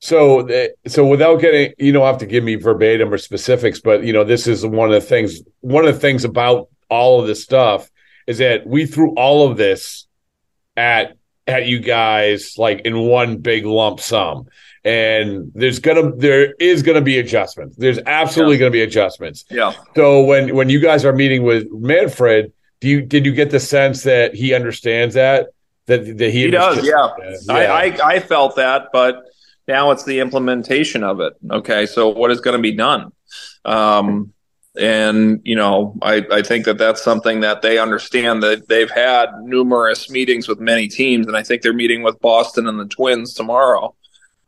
So, 0.00 0.48
so 0.88 1.06
without 1.06 1.36
getting, 1.40 1.72
you 1.78 1.92
don't 1.92 2.04
have 2.04 2.18
to 2.18 2.26
give 2.26 2.42
me 2.42 2.56
verbatim 2.56 3.12
or 3.12 3.18
specifics, 3.18 3.80
but 3.80 4.02
you 4.02 4.12
know, 4.12 4.24
this 4.24 4.48
is 4.48 4.66
one 4.66 4.88
of 4.88 4.94
the 5.00 5.06
things. 5.12 5.40
One 5.60 5.86
of 5.86 5.94
the 5.94 6.00
things 6.00 6.24
about 6.24 6.68
all 6.88 7.20
of 7.20 7.28
this 7.28 7.42
stuff 7.44 7.88
is 8.26 8.38
that 8.38 8.66
we 8.66 8.86
threw 8.86 9.14
all 9.14 9.48
of 9.48 9.56
this 9.56 10.08
at 10.76 11.16
at 11.48 11.66
you 11.66 11.78
guys 11.80 12.54
like 12.58 12.82
in 12.82 12.98
one 13.00 13.38
big 13.38 13.64
lump 13.66 13.98
sum, 14.00 14.46
and 14.84 15.50
there's 15.54 15.78
gonna 15.80 16.14
there 16.14 16.52
is 16.60 16.82
gonna 16.82 17.00
be 17.00 17.18
adjustments. 17.18 17.76
There's 17.76 17.98
absolutely 18.06 18.56
Yeah. 18.56 18.60
gonna 18.60 18.70
be 18.70 18.82
adjustments. 18.82 19.44
Yeah. 19.50 19.72
So 19.96 20.22
when 20.24 20.54
when 20.54 20.68
you 20.68 20.78
guys 20.80 21.04
are 21.04 21.12
meeting 21.12 21.42
with 21.42 21.66
Manfred, 21.72 22.52
do 22.80 22.88
you 22.88 23.00
did 23.02 23.26
you 23.26 23.32
get 23.32 23.50
the 23.50 23.60
sense 23.60 24.02
that 24.04 24.34
he 24.34 24.54
understands 24.54 25.14
that 25.14 25.48
that 25.86 26.18
that 26.18 26.30
he 26.30 26.42
He 26.44 26.50
does, 26.50 26.86
yeah. 26.86 26.92
understands- 27.02 27.48
I, 27.48 27.64
I 27.64 27.98
I 28.14 28.20
felt 28.20 28.56
that, 28.56 28.88
but 28.92 29.22
now 29.66 29.90
it's 29.90 30.04
the 30.04 30.20
implementation 30.20 31.02
of 31.02 31.20
it. 31.20 31.32
Okay, 31.50 31.86
so 31.86 32.08
what 32.10 32.30
is 32.30 32.40
going 32.40 32.56
to 32.56 32.62
be 32.62 32.72
done? 32.72 33.12
Um, 33.64 34.32
and 34.78 35.40
you 35.44 35.56
know, 35.56 35.96
I 36.02 36.24
I 36.30 36.42
think 36.42 36.64
that 36.66 36.78
that's 36.78 37.02
something 37.02 37.40
that 37.40 37.62
they 37.62 37.78
understand 37.78 38.42
that 38.42 38.68
they've 38.68 38.90
had 38.90 39.30
numerous 39.42 40.10
meetings 40.10 40.48
with 40.48 40.60
many 40.60 40.88
teams, 40.88 41.26
and 41.26 41.36
I 41.36 41.42
think 41.42 41.62
they're 41.62 41.72
meeting 41.72 42.02
with 42.02 42.20
Boston 42.20 42.66
and 42.68 42.78
the 42.78 42.86
Twins 42.86 43.34
tomorrow. 43.34 43.94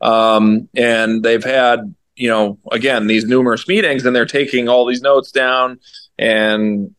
Um, 0.01 0.67
and 0.75 1.23
they've 1.23 1.43
had 1.43 1.93
you 2.15 2.29
know 2.29 2.57
again 2.71 3.07
these 3.07 3.25
numerous 3.25 3.67
meetings, 3.67 4.05
and 4.05 4.15
they're 4.15 4.25
taking 4.25 4.69
all 4.69 4.85
these 4.85 5.01
notes 5.01 5.31
down, 5.31 5.79
and 6.17 6.95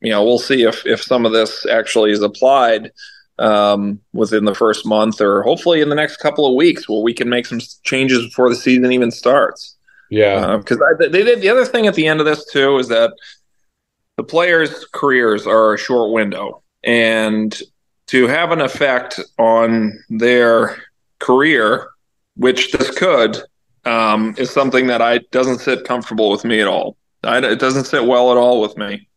you 0.00 0.10
know 0.10 0.24
we'll 0.24 0.38
see 0.38 0.62
if 0.62 0.86
if 0.86 1.02
some 1.02 1.26
of 1.26 1.32
this 1.32 1.66
actually 1.66 2.12
is 2.12 2.22
applied 2.22 2.92
um, 3.38 4.00
within 4.12 4.44
the 4.44 4.54
first 4.54 4.86
month 4.86 5.20
or 5.20 5.42
hopefully 5.42 5.80
in 5.80 5.88
the 5.88 5.94
next 5.94 6.18
couple 6.18 6.46
of 6.46 6.54
weeks 6.54 6.88
where 6.88 7.00
we 7.00 7.12
can 7.12 7.28
make 7.28 7.46
some 7.46 7.60
changes 7.82 8.24
before 8.26 8.48
the 8.48 8.56
season 8.56 8.92
even 8.92 9.10
starts. 9.10 9.73
Yeah. 10.14 10.58
Because 10.58 10.78
they, 10.98 11.22
they, 11.22 11.34
the 11.34 11.48
other 11.48 11.64
thing 11.64 11.86
at 11.86 11.94
the 11.94 12.06
end 12.06 12.20
of 12.20 12.26
this 12.26 12.44
too 12.50 12.78
is 12.78 12.88
that 12.88 13.12
the 14.16 14.24
players' 14.24 14.86
careers 14.92 15.46
are 15.46 15.74
a 15.74 15.78
short 15.78 16.12
window, 16.12 16.62
and 16.84 17.60
to 18.06 18.26
have 18.28 18.52
an 18.52 18.60
effect 18.60 19.18
on 19.38 19.98
their 20.08 20.76
career, 21.18 21.88
which 22.36 22.70
this 22.72 22.96
could, 22.96 23.42
um, 23.84 24.34
is 24.38 24.50
something 24.50 24.86
that 24.86 25.02
I 25.02 25.18
doesn't 25.32 25.58
sit 25.58 25.84
comfortable 25.84 26.30
with 26.30 26.44
me 26.44 26.60
at 26.60 26.68
all. 26.68 26.96
I, 27.24 27.38
it 27.38 27.58
doesn't 27.58 27.84
sit 27.84 28.04
well 28.06 28.30
at 28.30 28.36
all 28.36 28.60
with 28.60 28.76
me. 28.76 29.08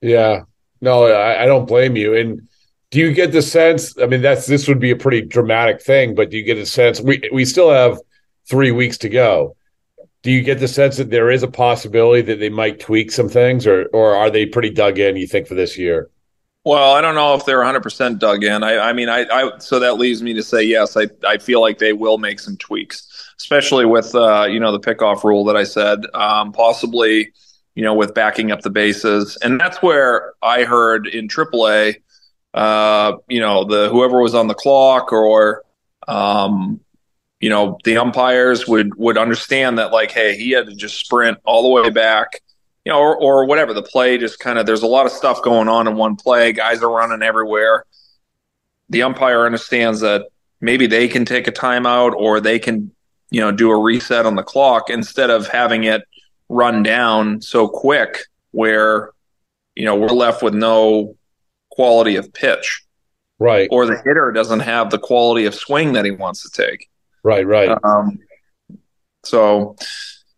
Yeah. 0.00 0.42
No, 0.80 1.04
I, 1.04 1.44
I 1.44 1.46
don't 1.46 1.68
blame 1.68 1.94
you. 1.94 2.16
And 2.16 2.48
do 2.90 2.98
you 2.98 3.12
get 3.12 3.30
the 3.30 3.42
sense? 3.42 3.96
I 3.98 4.06
mean, 4.06 4.22
that's 4.22 4.46
this 4.46 4.66
would 4.66 4.80
be 4.80 4.90
a 4.90 4.96
pretty 4.96 5.22
dramatic 5.22 5.80
thing, 5.80 6.14
but 6.14 6.30
do 6.30 6.36
you 6.36 6.42
get 6.42 6.58
a 6.58 6.66
sense? 6.66 7.00
We 7.00 7.22
we 7.32 7.44
still 7.44 7.70
have 7.70 8.00
three 8.50 8.72
weeks 8.72 8.98
to 8.98 9.08
go. 9.08 9.56
Do 10.22 10.30
you 10.30 10.42
get 10.42 10.60
the 10.60 10.68
sense 10.68 10.96
that 10.98 11.10
there 11.10 11.30
is 11.30 11.42
a 11.42 11.48
possibility 11.48 12.22
that 12.22 12.38
they 12.38 12.48
might 12.48 12.78
tweak 12.80 13.10
some 13.10 13.28
things, 13.28 13.66
or 13.66 13.86
or 13.92 14.14
are 14.14 14.30
they 14.30 14.46
pretty 14.46 14.70
dug 14.70 14.98
in? 14.98 15.16
You 15.16 15.26
think 15.26 15.46
for 15.46 15.54
this 15.54 15.76
year? 15.76 16.10
Well, 16.64 16.92
I 16.94 17.00
don't 17.00 17.16
know 17.16 17.34
if 17.34 17.44
they're 17.44 17.58
100% 17.58 18.20
dug 18.20 18.44
in. 18.44 18.62
I, 18.62 18.78
I 18.78 18.92
mean, 18.92 19.08
I, 19.08 19.26
I, 19.32 19.58
so 19.58 19.80
that 19.80 19.94
leaves 19.94 20.22
me 20.22 20.32
to 20.34 20.44
say 20.44 20.62
yes. 20.62 20.96
I, 20.96 21.08
I 21.26 21.38
feel 21.38 21.60
like 21.60 21.78
they 21.78 21.92
will 21.92 22.18
make 22.18 22.38
some 22.38 22.56
tweaks, 22.56 23.32
especially 23.36 23.84
with, 23.84 24.14
uh, 24.14 24.46
you 24.48 24.60
know, 24.60 24.70
the 24.70 24.78
pickoff 24.78 25.24
rule 25.24 25.44
that 25.46 25.56
I 25.56 25.64
said, 25.64 26.06
um, 26.14 26.52
possibly, 26.52 27.32
you 27.74 27.82
know, 27.82 27.94
with 27.94 28.14
backing 28.14 28.52
up 28.52 28.60
the 28.60 28.70
bases, 28.70 29.36
and 29.42 29.58
that's 29.58 29.82
where 29.82 30.34
I 30.40 30.62
heard 30.62 31.08
in 31.08 31.26
AAA, 31.26 31.96
uh, 32.54 33.16
you 33.28 33.40
know, 33.40 33.64
the 33.64 33.88
whoever 33.88 34.22
was 34.22 34.36
on 34.36 34.46
the 34.46 34.54
clock 34.54 35.12
or, 35.12 35.64
um, 36.06 36.78
you 37.42 37.50
know, 37.50 37.76
the 37.84 37.98
umpires 37.98 38.66
would 38.66 38.94
would 38.94 39.18
understand 39.18 39.78
that, 39.78 39.92
like, 39.92 40.12
hey, 40.12 40.38
he 40.38 40.52
had 40.52 40.66
to 40.66 40.74
just 40.74 40.98
sprint 40.98 41.36
all 41.44 41.62
the 41.62 41.68
way 41.68 41.90
back 41.90 42.40
you 42.84 42.92
know, 42.92 42.98
or, 42.98 43.16
or 43.16 43.46
whatever. 43.46 43.72
The 43.72 43.82
play 43.82 44.18
just 44.18 44.38
kind 44.38 44.58
of 44.58 44.66
there's 44.66 44.82
a 44.82 44.88
lot 44.88 45.06
of 45.06 45.12
stuff 45.12 45.42
going 45.42 45.68
on 45.68 45.86
in 45.86 45.96
one 45.96 46.16
play. 46.16 46.52
Guys 46.52 46.82
are 46.82 46.90
running 46.90 47.22
everywhere. 47.22 47.84
The 48.88 49.02
umpire 49.02 49.46
understands 49.46 50.00
that 50.00 50.26
maybe 50.60 50.86
they 50.86 51.08
can 51.08 51.24
take 51.24 51.46
a 51.46 51.52
timeout 51.52 52.12
or 52.12 52.40
they 52.40 52.58
can, 52.58 52.90
you 53.30 53.40
know, 53.40 53.52
do 53.52 53.70
a 53.70 53.80
reset 53.80 54.26
on 54.26 54.34
the 54.34 54.42
clock 54.42 54.90
instead 54.90 55.30
of 55.30 55.46
having 55.46 55.84
it 55.84 56.02
run 56.48 56.82
down 56.82 57.40
so 57.40 57.68
quick 57.68 58.24
where, 58.50 59.10
you 59.74 59.84
know, 59.84 59.96
we're 59.96 60.08
left 60.08 60.42
with 60.42 60.54
no 60.54 61.16
quality 61.70 62.16
of 62.16 62.32
pitch. 62.32 62.82
Right. 63.38 63.68
Or 63.72 63.86
the 63.86 63.96
hitter 63.96 64.30
doesn't 64.32 64.60
have 64.60 64.90
the 64.90 64.98
quality 64.98 65.46
of 65.46 65.54
swing 65.54 65.94
that 65.94 66.04
he 66.04 66.10
wants 66.10 66.42
to 66.42 66.50
take. 66.50 66.88
Right. 67.22 67.46
Right. 67.46 67.76
Um, 67.84 68.18
so, 69.24 69.76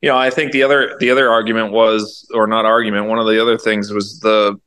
you 0.03 0.09
know, 0.09 0.17
I 0.17 0.31
think 0.31 0.53
the 0.53 0.63
other 0.63 0.97
the 1.01 1.11
other 1.11 1.31
argument 1.31 1.73
was, 1.73 2.29
or 2.35 2.47
not 2.47 2.67
argument, 2.67 3.07
one 3.07 3.19
of 3.19 3.27
the 3.27 3.41
other 3.41 3.57
things 3.57 3.91
was 3.91 4.21
the 4.21 4.61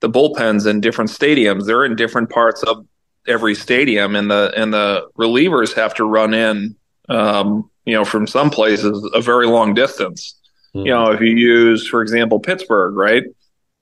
the 0.00 0.10
bullpens 0.10 0.66
in 0.66 0.80
different 0.80 1.10
stadiums. 1.10 1.66
They're 1.66 1.84
in 1.84 1.96
different 1.96 2.30
parts 2.30 2.62
of 2.62 2.86
every 3.26 3.54
stadium, 3.54 4.14
and 4.14 4.30
the 4.30 4.52
and 4.56 4.72
the 4.72 5.08
relievers 5.18 5.74
have 5.74 5.94
to 5.94 6.04
run 6.04 6.34
in, 6.34 6.76
um, 7.08 7.70
you 7.84 7.94
know, 7.94 8.04
from 8.04 8.26
some 8.26 8.50
places 8.50 9.08
a 9.14 9.22
very 9.22 9.46
long 9.46 9.74
distance. 9.74 10.38
You 10.74 10.90
know, 10.90 11.10
if 11.10 11.22
you 11.22 11.34
use, 11.34 11.88
for 11.88 12.02
example, 12.02 12.38
Pittsburgh, 12.38 12.94
right, 12.96 13.22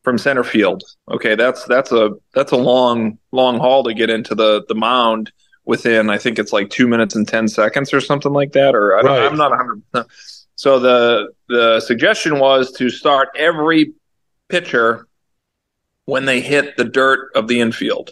from 0.04 0.16
center 0.16 0.44
field, 0.44 0.84
okay, 1.10 1.34
that's 1.34 1.64
that's 1.64 1.90
a 1.90 2.10
that's 2.34 2.52
a 2.52 2.56
long 2.56 3.18
long 3.32 3.58
haul 3.58 3.82
to 3.82 3.94
get 3.94 4.10
into 4.10 4.36
the 4.36 4.64
the 4.68 4.76
mound 4.76 5.32
within. 5.64 6.10
I 6.10 6.18
think 6.18 6.38
it's 6.38 6.52
like 6.52 6.70
two 6.70 6.86
minutes 6.86 7.14
and 7.14 7.26
ten 7.26 7.48
seconds 7.48 7.92
or 7.94 8.00
something 8.00 8.32
like 8.32 8.52
that. 8.52 8.74
Or 8.74 8.96
I 8.98 9.02
don't, 9.02 9.10
Right. 9.10 9.26
I'm 9.26 9.36
not 9.36 9.50
100. 9.50 9.82
percent 9.92 10.08
So 10.56 10.78
the 10.78 11.28
the 11.48 11.80
suggestion 11.80 12.38
was 12.38 12.72
to 12.72 12.90
start 12.90 13.28
every 13.36 13.92
pitcher 14.48 15.06
when 16.06 16.26
they 16.26 16.40
hit 16.40 16.76
the 16.76 16.84
dirt 16.84 17.30
of 17.34 17.48
the 17.48 17.60
infield, 17.60 18.10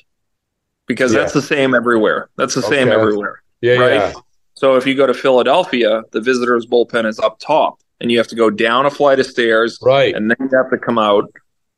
because 0.87 1.12
Yeah. 1.12 1.21
that's 1.21 1.35
the 1.35 1.43
same 1.43 1.75
everywhere. 1.75 2.31
That's 2.37 2.55
the 2.55 2.62
same 2.62 2.88
everywhere. 2.91 3.43
Yeah. 3.61 3.75
right? 3.75 3.93
Yeah. 3.95 4.12
So 4.55 4.77
if 4.77 4.87
you 4.87 4.95
go 4.95 5.07
to 5.07 5.15
Philadelphia, 5.15 6.03
the 6.12 6.21
visitors' 6.21 6.67
bullpen 6.67 7.07
is 7.07 7.19
up 7.19 7.38
top, 7.38 7.81
and 8.01 8.11
you 8.11 8.19
have 8.19 8.29
to 8.29 8.37
go 8.37 8.49
down 8.49 8.87
a 8.87 8.91
flight 8.91 9.19
of 9.21 9.27
stairs, 9.27 9.79
right? 9.83 10.15
And 10.15 10.31
then 10.31 10.37
you 10.41 10.57
have 10.57 10.71
to 10.71 10.79
come 10.79 10.99
out. 10.99 11.31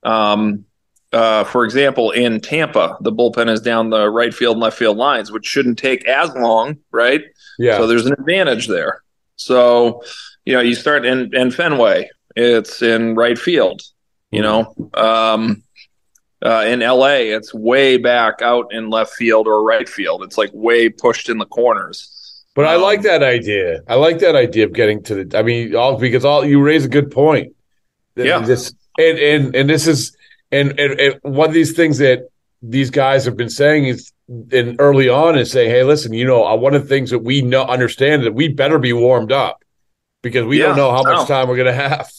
Um, 0.02 0.64
uh, 1.14 1.44
for 1.44 1.64
example, 1.64 2.11
in 2.11 2.40
Tampa, 2.40 2.96
the 3.00 3.12
bullpen 3.12 3.48
is 3.48 3.61
down 3.61 3.90
the 3.90 4.11
right 4.11 4.35
field 4.35 4.57
and 4.57 4.62
left 4.62 4.77
field 4.77 4.96
lines, 4.96 5.31
which 5.31 5.46
shouldn't 5.46 5.79
take 5.79 6.07
as 6.09 6.35
long, 6.35 6.79
right? 6.90 7.22
Yeah. 7.59 7.79
So 7.79 7.87
there's 7.87 8.07
an 8.07 8.14
advantage 8.14 8.66
there. 8.66 9.03
So 9.37 10.03
you 10.44 10.55
know, 10.55 10.61
you 10.61 10.74
start 10.74 11.07
in 11.07 11.35
in 11.35 11.50
Fenway, 11.50 12.11
it's 12.35 12.83
in 12.83 13.14
right 13.14 13.38
field. 13.38 13.83
You 14.31 14.42
know, 14.42 14.74
um, 14.94 15.62
uh, 16.44 16.64
in 16.66 16.81
LA, 16.81 17.18
it's 17.37 17.55
way 17.55 17.96
back 17.96 18.42
out 18.42 18.72
in 18.72 18.90
left 18.90 19.12
field 19.12 19.46
or 19.46 19.62
right 19.62 19.88
field. 19.88 20.24
It's 20.24 20.37
like 20.37 20.50
way 20.53 20.88
pushed 20.88 21.29
in 21.29 21.38
the 21.38 21.46
corners. 21.46 22.11
But 22.57 22.66
I 22.66 22.77
like 22.77 23.03
that 23.03 23.22
idea. 23.22 23.81
I 23.87 23.94
like 23.94 24.18
that 24.18 24.35
idea 24.35 24.64
of 24.64 24.72
getting 24.72 25.03
to 25.05 25.24
the. 25.24 25.38
I 25.38 25.42
mean, 25.42 25.77
all 25.77 25.96
because 25.96 26.24
all 26.24 26.44
you 26.44 26.61
raise 26.61 26.85
a 26.85 26.88
good 26.88 27.12
point. 27.12 27.55
Yeah. 28.16 28.40
This 28.40 28.74
and 28.98 29.18
and 29.18 29.57
and 29.57 29.70
this 29.70 29.87
is 29.87 30.16
and, 30.54 30.78
and 30.80 31.00
and 31.00 31.20
one 31.22 31.48
of 31.48 31.54
these 31.54 31.72
things 31.72 31.98
that 31.98 32.28
these 32.62 32.90
guys 32.90 33.24
have 33.24 33.36
been 33.36 33.50
saying 33.50 33.86
is 33.86 34.12
and 34.28 34.76
early 34.78 35.08
on 35.08 35.36
is 35.36 35.50
saying, 35.50 35.70
hey, 35.70 35.84
listen, 35.84 36.14
you 36.14 36.24
know, 36.24 36.46
uh, 36.46 36.56
one 36.56 36.74
of 36.74 36.82
the 36.82 36.88
things 36.88 37.10
that 37.10 37.18
we 37.18 37.42
know 37.42 37.64
understand 37.64 38.22
that 38.24 38.32
we 38.32 38.48
better 38.48 38.78
be 38.78 38.92
warmed 38.92 39.32
up 39.32 39.62
because 40.22 40.46
we 40.46 40.58
Yeah, 40.58 40.68
don't 40.68 40.76
know 40.76 40.90
how 40.90 41.02
much 41.02 41.18
no. 41.18 41.26
time 41.26 41.48
we're 41.48 41.56
going 41.56 41.66
to 41.66 41.74
have. 41.88 42.10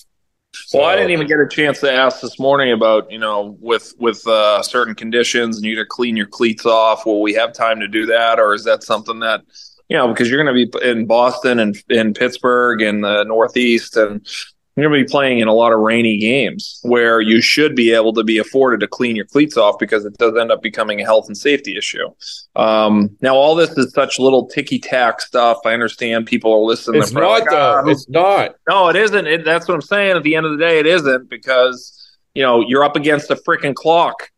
Well, 0.74 0.86
I 0.86 0.96
didn't 0.96 1.12
even 1.12 1.28
get 1.28 1.40
a 1.40 1.48
chance 1.50 1.82
to 1.82 1.92
ask 1.92 2.22
this 2.22 2.40
morning 2.40 2.72
about 2.72 3.12
you 3.12 3.20
know 3.20 3.58
with 3.60 3.94
with 3.98 4.26
uh, 4.28 4.62
certain 4.62 4.96
conditions 4.96 5.58
and 5.58 5.66
you 5.66 5.76
to 5.76 5.86
clean 5.86 6.16
your 6.16 6.28
cleats 6.28 6.66
off. 6.66 7.06
Will 7.06 7.22
we 7.22 7.34
have 7.34 7.54
time 7.54 7.80
to 7.80 7.88
do 7.88 8.06
that, 8.06 8.40
or 8.40 8.54
is 8.54 8.64
that 8.66 8.84
something 8.84 9.20
that 9.20 9.42
you 9.90 9.98
know 9.98 10.08
because 10.08 10.30
you're 10.30 10.42
going 10.42 10.56
to 10.56 10.66
be 10.80 10.90
in 10.90 11.06
Boston 11.08 11.60
and 11.60 11.76
in 11.90 12.14
Pittsburgh 12.14 12.82
and 12.82 13.04
the 13.04 13.24
Northeast 13.24 13.98
and 13.98 14.26
you're 14.76 14.90
going 14.90 15.00
to 15.00 15.06
be 15.08 15.10
playing 15.10 15.40
in 15.40 15.48
a 15.48 15.54
lot 15.54 15.72
of 15.72 15.80
rainy 15.80 16.18
games 16.18 16.80
where 16.84 17.22
you 17.22 17.42
should 17.42 17.76
be 17.76 17.94
able 17.94 18.12
to 18.14 18.24
be 18.24 18.38
afforded 18.40 18.82
to 18.82 18.88
clean 18.88 19.16
your 19.16 19.26
cleats 19.26 19.56
off 19.56 19.80
because 19.80 20.04
it 20.04 20.18
does 20.18 20.36
end 20.38 20.52
up 20.52 20.62
becoming 20.62 21.00
a 21.00 21.06
health 21.06 21.28
and 21.28 21.38
safety 21.38 21.78
issue. 21.78 22.08
Um, 22.58 23.16
now, 23.22 23.36
all 23.36 23.56
this 23.56 23.70
is 23.78 23.94
such 23.94 24.20
little 24.20 24.48
ticky 24.48 24.78
tack 24.80 25.22
stuff. 25.22 25.60
I 25.66 25.72
understand 25.74 26.26
people 26.26 26.52
are 26.54 26.60
listening. 26.66 27.02
It's 27.02 27.14
not 27.14 27.30
like, 27.30 27.50
though. 27.50 27.82
"Ah, 27.86 27.90
It's 27.90 28.10
not. 28.10 28.56
no, 28.68 28.90
it 28.90 28.98
isn't. 28.98 29.26
It, 29.28 29.46
that's 29.46 29.68
what 29.68 29.76
I'm 29.76 29.82
saying. 29.82 30.18
At 30.18 30.24
the 30.24 30.36
end 30.36 30.46
of 30.46 30.52
the 30.52 30.58
day, 30.58 30.80
it 30.80 30.86
isn't 30.88 31.30
because 31.30 32.18
you 32.34 32.44
know 32.44 32.60
you're 32.68 32.84
up 32.84 32.96
against 32.98 33.32
a 33.32 33.36
freaking 33.36 33.74
clock. 33.76 34.30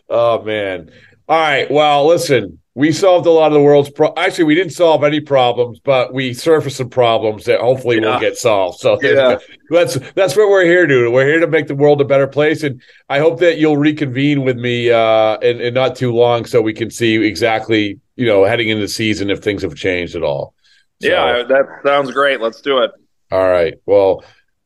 Oh 0.09 0.41
man. 0.43 0.91
All 1.27 1.39
right. 1.39 1.69
Well, 1.71 2.05
listen, 2.07 2.59
we 2.73 2.91
solved 2.93 3.25
a 3.25 3.29
lot 3.31 3.47
of 3.47 3.53
the 3.53 3.61
world's 3.61 3.89
pro- 3.89 4.13
actually 4.15 4.45
we 4.45 4.55
didn't 4.55 4.71
solve 4.71 5.03
any 5.03 5.19
problems, 5.19 5.79
but 5.83 6.13
we 6.13 6.33
surfaced 6.33 6.77
some 6.77 6.89
problems 6.89 7.43
that 7.45 7.59
hopefully 7.59 7.99
will 7.99 8.19
get 8.19 8.37
solved. 8.37 8.79
So 8.79 8.97
Yeah. 9.03 9.39
that's 9.69 9.97
that's 10.13 10.35
what 10.37 10.49
we're 10.49 10.63
here 10.65 10.87
to 10.87 10.87
do. 10.87 11.11
We're 11.11 11.25
here 11.27 11.41
to 11.41 11.47
make 11.47 11.67
the 11.67 11.75
world 11.75 11.99
a 11.99 12.05
better 12.05 12.27
place. 12.27 12.63
And 12.63 12.81
I 13.09 13.19
hope 13.19 13.39
that 13.41 13.57
you'll 13.57 13.75
reconvene 13.77 14.43
with 14.43 14.55
me 14.57 14.89
uh 14.89 15.37
in, 15.39 15.59
in 15.59 15.73
not 15.73 15.95
too 15.97 16.13
long 16.13 16.45
so 16.45 16.61
we 16.61 16.73
can 16.73 16.89
see 16.89 17.15
exactly, 17.25 17.99
you 18.15 18.25
know, 18.25 18.45
heading 18.45 18.69
into 18.69 18.81
the 18.83 18.87
season 18.87 19.29
if 19.29 19.39
things 19.39 19.63
have 19.63 19.75
changed 19.75 20.15
at 20.15 20.23
all. 20.23 20.53
So- 21.01 21.09
Yeah, 21.09 21.43
that 21.43 21.65
sounds 21.85 22.11
great. 22.11 22.39
Let's 22.39 22.61
do 22.61 22.77
it. 22.79 22.91
all 23.31 23.47
right. 23.49 23.73
Well, 23.85 24.23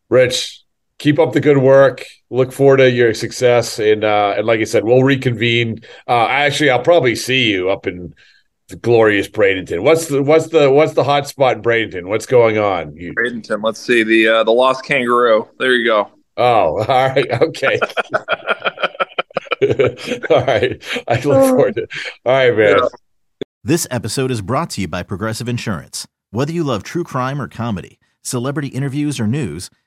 Rich, 0.09 0.63
keep 0.99 1.19
up 1.19 1.33
the 1.33 1.41
good 1.41 1.57
work. 1.57 2.05
Look 2.29 2.51
forward 2.51 2.77
to 2.77 2.89
your 2.89 3.13
success. 3.13 3.79
And 3.79 4.03
uh, 4.03 4.35
and 4.37 4.47
like 4.47 4.59
I 4.59 4.65
said, 4.65 4.83
we'll 4.83 5.03
reconvene. 5.03 5.81
Uh, 6.07 6.27
actually, 6.27 6.69
I'll 6.69 6.81
probably 6.81 7.15
see 7.15 7.51
you 7.51 7.69
up 7.69 7.87
in 7.87 8.13
the 8.67 8.75
glorious 8.75 9.27
Bradenton. 9.27 9.83
What's 9.83 10.07
the 10.07 10.23
what's 10.23 10.47
the 10.47 10.71
what's 10.71 10.93
the 10.93 11.03
hot 11.03 11.27
spot 11.27 11.57
in 11.57 11.63
Bradenton? 11.63 12.07
What's 12.07 12.25
going 12.25 12.57
on? 12.57 12.95
You, 12.95 13.13
Bradenton. 13.13 13.63
Let's 13.63 13.79
see 13.79 14.03
the 14.03 14.27
uh, 14.27 14.43
the 14.43 14.51
lost 14.51 14.83
kangaroo. 14.83 15.47
There 15.59 15.73
you 15.73 15.85
go. 15.85 16.09
oh, 16.37 16.83
all 16.83 16.85
right, 16.85 17.41
okay. 17.41 17.79
all 20.29 20.45
right, 20.45 20.83
I 21.07 21.15
look 21.15 21.23
forward 21.23 21.75
to. 21.75 21.83
It. 21.83 21.89
All 22.25 22.33
right, 22.33 22.55
man. 22.55 22.79
This 23.63 23.87
episode 23.89 24.29
is 24.29 24.41
brought 24.41 24.69
to 24.71 24.81
you 24.81 24.87
by 24.87 25.01
Progressive 25.01 25.49
Insurance. 25.49 26.07
Whether 26.29 26.51
you 26.51 26.63
love 26.63 26.83
true 26.83 27.03
crime 27.03 27.41
or 27.41 27.47
comedy, 27.47 27.99
celebrity 28.21 28.67
interviews 28.67 29.19
or 29.19 29.25
news, 29.25 29.71